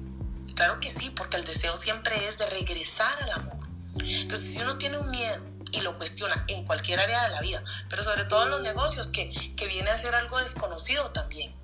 [0.56, 3.68] claro que sí, porque el deseo siempre es de regresar al amor.
[4.00, 7.62] Entonces, si uno tiene un miedo y lo cuestiona en cualquier área de la vida,
[7.90, 11.56] pero sobre todo en los negocios, que, que viene a ser algo desconocido también.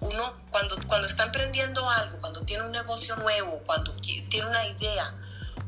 [0.00, 5.14] Uno cuando, cuando está emprendiendo algo, cuando tiene un negocio nuevo, cuando tiene una idea,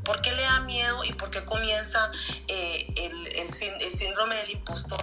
[0.04, 2.10] ¿Por qué le da miedo y por qué comienza
[2.48, 4.98] eh, el, el, síndrome del impostor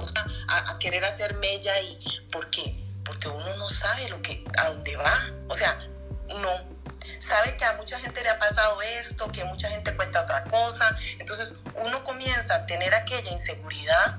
[0.48, 1.80] a, a, querer hacer mella?
[1.82, 2.84] ¿Y por qué?
[3.06, 5.32] Porque uno no sabe lo que, a dónde va.
[5.50, 5.80] O sea,
[6.28, 6.77] no.
[7.20, 10.96] Sabe que a mucha gente le ha pasado esto, que mucha gente cuenta otra cosa.
[11.20, 14.18] Entonces uno comienza a tener aquella inseguridad,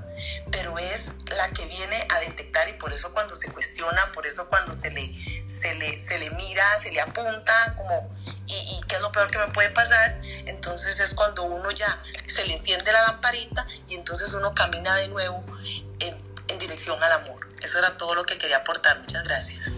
[0.51, 4.49] pero es la que viene a detectar y por eso cuando se cuestiona, por eso
[4.49, 5.13] cuando se le,
[5.49, 8.09] se le, se le mira, se le apunta como
[8.47, 12.47] y, qué es lo peor que me puede pasar, entonces es cuando uno ya se
[12.47, 15.45] le enciende la lamparita y entonces uno camina de nuevo
[16.49, 17.49] en dirección al amor.
[17.63, 18.99] Eso era todo lo que quería aportar.
[18.99, 19.78] Muchas gracias.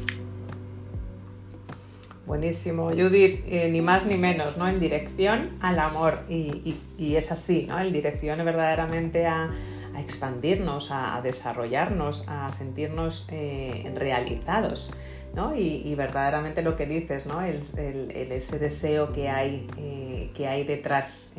[2.31, 4.69] Buenísimo, Judith, eh, ni más ni menos, ¿no?
[4.69, 7.81] En dirección al amor y, y, es así, ¿no?
[7.81, 9.51] En dirección verdaderamente a,
[9.93, 14.93] a expandirnos, a, desarrollarnos, a sentirnos eh, realizados.
[15.35, 15.57] ¿no?
[15.57, 17.41] Y, verdaderamente lo que dices, ¿no?
[17.43, 17.63] El,
[18.13, 21.33] ese deseo que hay, eh, que hay detrás.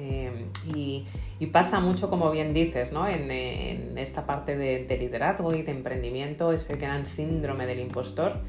[0.75, 1.05] y,
[1.39, 3.07] y, pasa mucho, como bien dices, ¿no?
[3.07, 8.41] en, en esta parte de, de, liderazgo y de emprendimiento, ese gran síndrome del impostor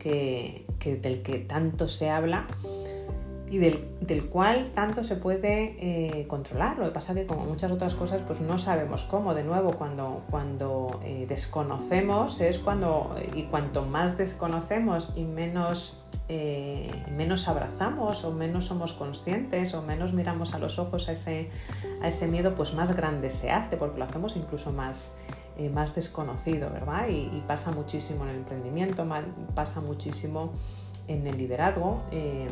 [0.00, 0.64] que,
[1.00, 2.46] del que tanto se habla
[3.50, 6.78] y del, cual tanto se puede eh, controlar.
[6.78, 9.34] Lo que pasa es que como muchas otras cosas pues no sabemos cómo.
[9.34, 15.98] De nuevo, cuando, cuando eh, desconocemos es cuando, y cuanto más desconocemos y menos,
[16.28, 21.50] eh, menos abrazamos o menos somos conscientes o menos miramos a los ojos a ese,
[22.02, 25.12] a ese miedo, pues más grande se hace porque lo hacemos incluso más,
[25.60, 27.08] eh, más desconocido, ¿verdad?
[27.10, 29.06] Y, pasa muchísimo en el emprendimiento,
[29.54, 30.54] pasa muchísimo
[31.06, 32.02] en el liderazgo.
[32.12, 32.48] Eh,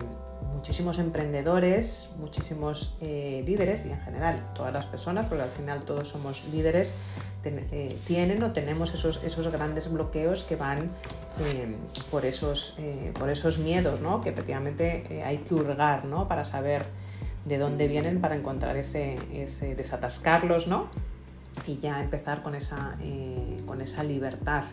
[0.54, 6.08] muchísimos emprendedores, muchísimos eh, líderes y en general todas las personas, porque al final todos
[6.08, 6.92] somos líderes,
[8.06, 10.90] tienen o tenemos esos, esos grandes bloqueos que van
[12.10, 12.76] por, esos,
[13.18, 14.20] por esos miedos, ¿no?
[14.20, 16.28] que efectivamente hay que hurgar ¿no?
[16.28, 16.84] para saber
[17.46, 20.90] de dónde vienen, para encontrar ese, ese desatascarlos, ¿no?
[21.66, 24.64] Y ya empezar con esa, eh, con esa libertad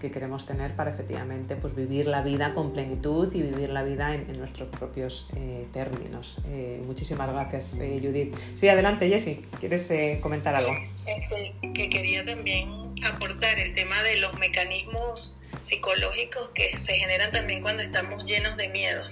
[0.00, 4.14] que queremos tener para efectivamente pues, vivir la vida con plenitud y vivir la vida
[4.14, 6.38] en, nuestros propios eh, términos.
[6.48, 8.36] Eh, muchísimas gracias, Judith.
[8.38, 9.88] Sí, adelante, Jessie, ¿quieres
[10.20, 10.72] comentar algo?
[11.06, 12.68] Este, que quería también
[13.04, 18.68] aportar el tema de los mecanismos psicológicos que se generan también cuando estamos llenos de
[18.68, 19.02] miedo.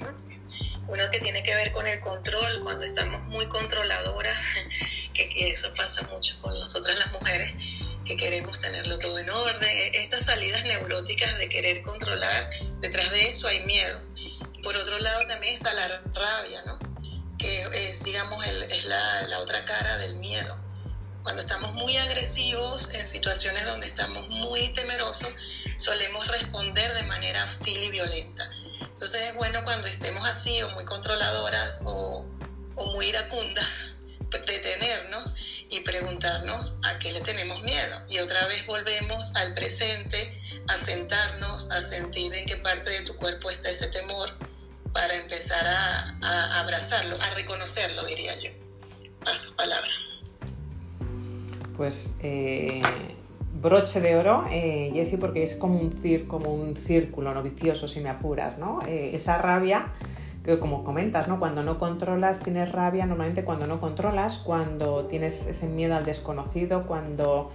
[0.88, 4.36] Uno que tiene que ver con el control, cuando estamos muy controladoras
[5.12, 7.54] que, eso pasa mucho con nosotras las mujeres,
[8.04, 9.68] que queremos tenerlo todo en orden.
[9.68, 12.50] E, estas salidas neuróticas de querer controlar,
[12.80, 14.00] detrás de eso hay miedo.
[14.62, 16.78] Por otro lado también está la rabia, ¿no?
[17.38, 20.58] Que es, digamos, es la, la otra cara del miedo.
[21.22, 25.32] Cuando estamos muy agresivos en situaciones donde estamos muy temerosos,
[25.76, 28.48] solemos responder de manera hostil y violenta.
[28.80, 32.24] Entonces es bueno cuando estemos así o muy controladoras o,
[32.76, 33.81] o muy iracundas,
[34.40, 37.96] detenernos y preguntarnos a qué le tenemos miedo.
[38.08, 43.16] Y otra vez volvemos al presente, a sentarnos, a sentir en qué parte de tu
[43.16, 44.30] cuerpo está ese temor
[44.92, 48.50] para empezar a, abrazarlo, a reconocerlo, diría yo.
[49.24, 49.90] Paso palabra.
[51.76, 52.80] Pues eh,
[53.62, 58.00] broche de oro, eh, porque es como un, cir como un círculo no vicioso, si
[58.00, 58.82] me apuras, ¿no?
[58.86, 59.92] Eh, esa rabia
[60.44, 61.38] que como comentas, ¿no?
[61.38, 66.84] Cuando no controlas tienes rabia, normalmente cuando no controlas, cuando tienes ese miedo al desconocido,
[66.86, 67.50] cuando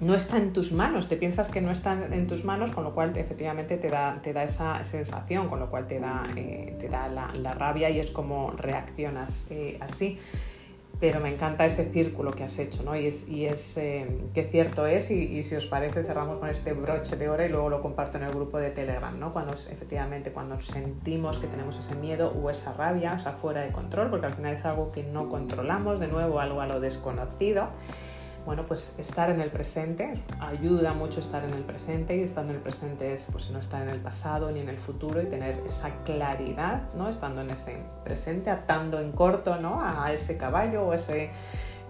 [0.00, 2.94] no está en tus manos, te piensas que no está en tus manos, con lo
[2.94, 6.88] cual efectivamente te da, te da esa sensación, con lo cual te da, eh, te
[6.88, 10.18] da la, rabia y es como reaccionas eh, así
[11.00, 12.94] pero me encanta ese círculo que has hecho, ¿no?
[12.94, 16.74] Y es, y es eh, que cierto es, y, si os parece cerramos con este
[16.74, 19.32] broche de oro y luego lo comparto en el grupo de Telegram, ¿no?
[19.32, 24.10] Cuando efectivamente, cuando sentimos que tenemos ese miedo o esa rabia, esa fuera de control,
[24.10, 27.68] porque al final es algo que no controlamos, de nuevo algo a lo desconocido,
[28.46, 32.50] bueno, pues estar en el presente ayuda mucho estar en el presente y estar en
[32.50, 35.58] el presente es pues no estar en el pasado ni en el futuro y tener
[35.66, 37.08] esa claridad, ¿no?
[37.08, 39.82] Estando en ese presente, atando en corto, ¿no?
[39.82, 41.30] A ese caballo o ese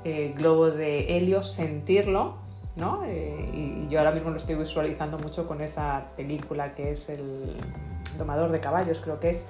[0.04, 2.36] eh, globo de helio, sentirlo,
[2.76, 3.04] ¿no?
[3.04, 7.56] Eh, y, yo ahora mismo lo estoy visualizando mucho con esa película que es el
[8.16, 9.44] domador de caballos, creo que es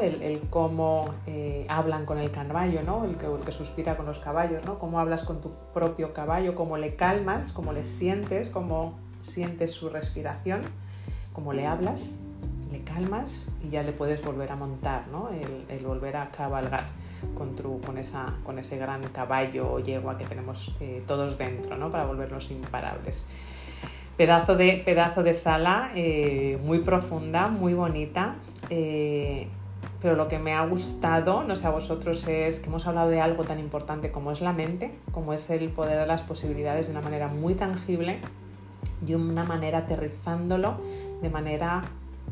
[0.00, 3.04] el, cómo eh, hablan con el caballo, ¿no?
[3.04, 4.78] El que, suspira con los caballos, ¿no?
[4.78, 9.88] Cómo hablas con tu propio caballo, cómo le calmas, cómo le sientes, cómo sientes su
[9.88, 10.62] respiración,
[11.32, 12.14] cómo le hablas,
[12.72, 15.28] le calmas y ya le puedes volver a montar, ¿no?
[15.68, 16.86] El, volver a cabalgar
[17.36, 17.98] con,
[18.58, 21.90] ese gran caballo o yegua que tenemos eh, todos dentro, ¿no?
[21.90, 23.26] Para volvernos imparables.
[24.16, 28.36] Pedazo de, pedazo de sala, eh, muy profunda, muy bonita
[30.04, 33.22] pero lo que me ha gustado, no sé a vosotros, es que hemos hablado de
[33.22, 36.92] algo tan importante como es la mente, como es el poder de las posibilidades de
[36.92, 38.18] una manera muy tangible
[39.06, 40.76] y una manera aterrizándolo
[41.22, 41.84] de manera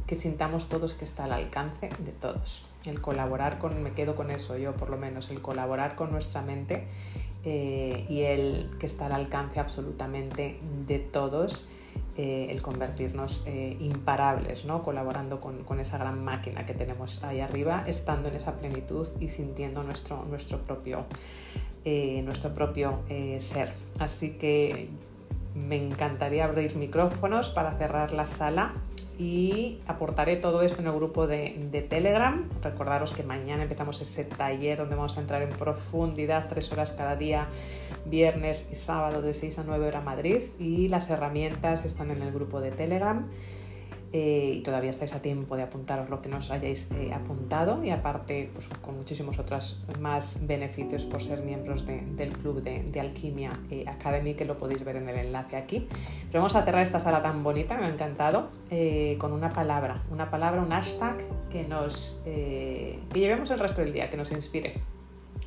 [0.07, 2.63] que sintamos todos que está al alcance de todos.
[2.85, 6.43] El colaborar con, me quedo con eso yo por lo menos, el colaborar con nuestra
[6.43, 6.89] mente
[7.47, 11.71] eh, y el que está al alcance absolutamente de todos
[12.17, 14.83] eh, el convertirnos eh, imparables, ¿no?
[14.83, 19.83] colaborando con, esa gran máquina que tenemos ahí arriba, estando en esa plenitud y sintiendo
[19.83, 21.07] nuestro, nuestro propio,
[21.87, 23.01] eh, nuestro propio
[23.39, 23.73] ser.
[23.99, 24.91] Así que
[25.55, 28.75] me encantaría abrir micrófonos para cerrar la sala
[29.19, 32.49] y aportaré todo esto en el grupo de, Telegram.
[32.63, 37.17] Recordaros que mañana empezamos ese taller donde vamos a entrar en profundidad tres horas cada
[37.17, 37.49] día,
[38.07, 42.33] viernes y sábado de 6 a 9 horas Madrid y las herramientas están en el
[42.33, 43.27] grupo de Telegram.
[44.15, 47.89] Eh, y todavía estáis a tiempo de apuntaros lo que nos hayáis eh, apuntado y
[47.89, 53.87] aparte pues, con muchísimos otros más beneficios por ser miembros del club de, Alquimia eh,
[53.89, 55.89] Academy que lo podéis ver en el enlace aquí.
[56.27, 58.51] Pero vamos a cerrar esta sala tan bonita, me ha encantado,
[59.19, 61.17] con una palabra, una palabra, un hashtag
[61.51, 64.75] que nos que llevemos el resto del día, que nos inspire,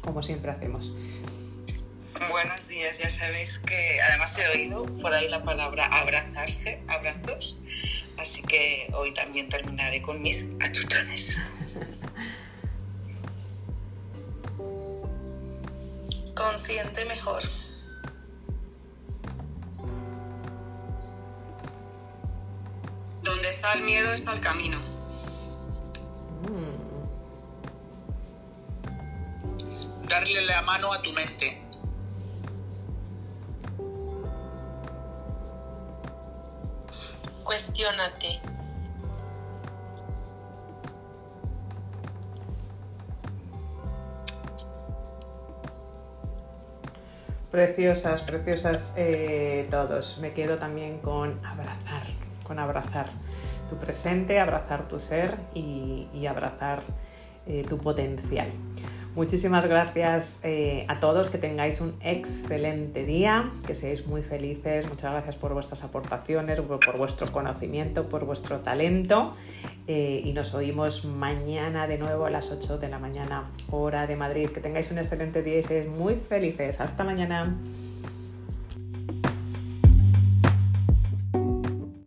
[0.01, 0.91] como siempre hacemos.
[2.30, 7.57] Buenos días, ya sabéis que además he oído por ahí la palabra abrazarse, abrazos.
[8.18, 11.38] Así que hoy también terminaré con mis achuchones.
[16.34, 17.43] Consciente mejor.
[23.24, 24.78] Donde está el miedo está el camino.
[26.49, 26.76] Mm.
[30.07, 31.64] Darle la mano a tu mente.
[37.46, 38.41] Cuestiónate.
[47.52, 50.18] Preciosas, preciosas eh, todos.
[50.18, 52.02] Me quedo también con abrazar,
[52.43, 53.10] con abrazar
[53.70, 56.82] tu presente, abrazar tu ser y, abrazar
[57.46, 58.52] eh, tu potencial.
[59.16, 64.86] Muchísimas gracias eh, a todos, que tengáis un excelente día, que seáis muy felices.
[64.89, 69.34] Muchas gracias por vuestras aportaciones, por vuestro conocimiento, por vuestro talento.
[69.88, 74.18] Eh, y nos oímos mañana de nuevo a las 8 de la mañana, hora de
[74.18, 74.49] Madrid.
[74.49, 76.82] Que tengáis un excelente día y seáis muy felices.
[76.82, 77.55] Hasta mañana.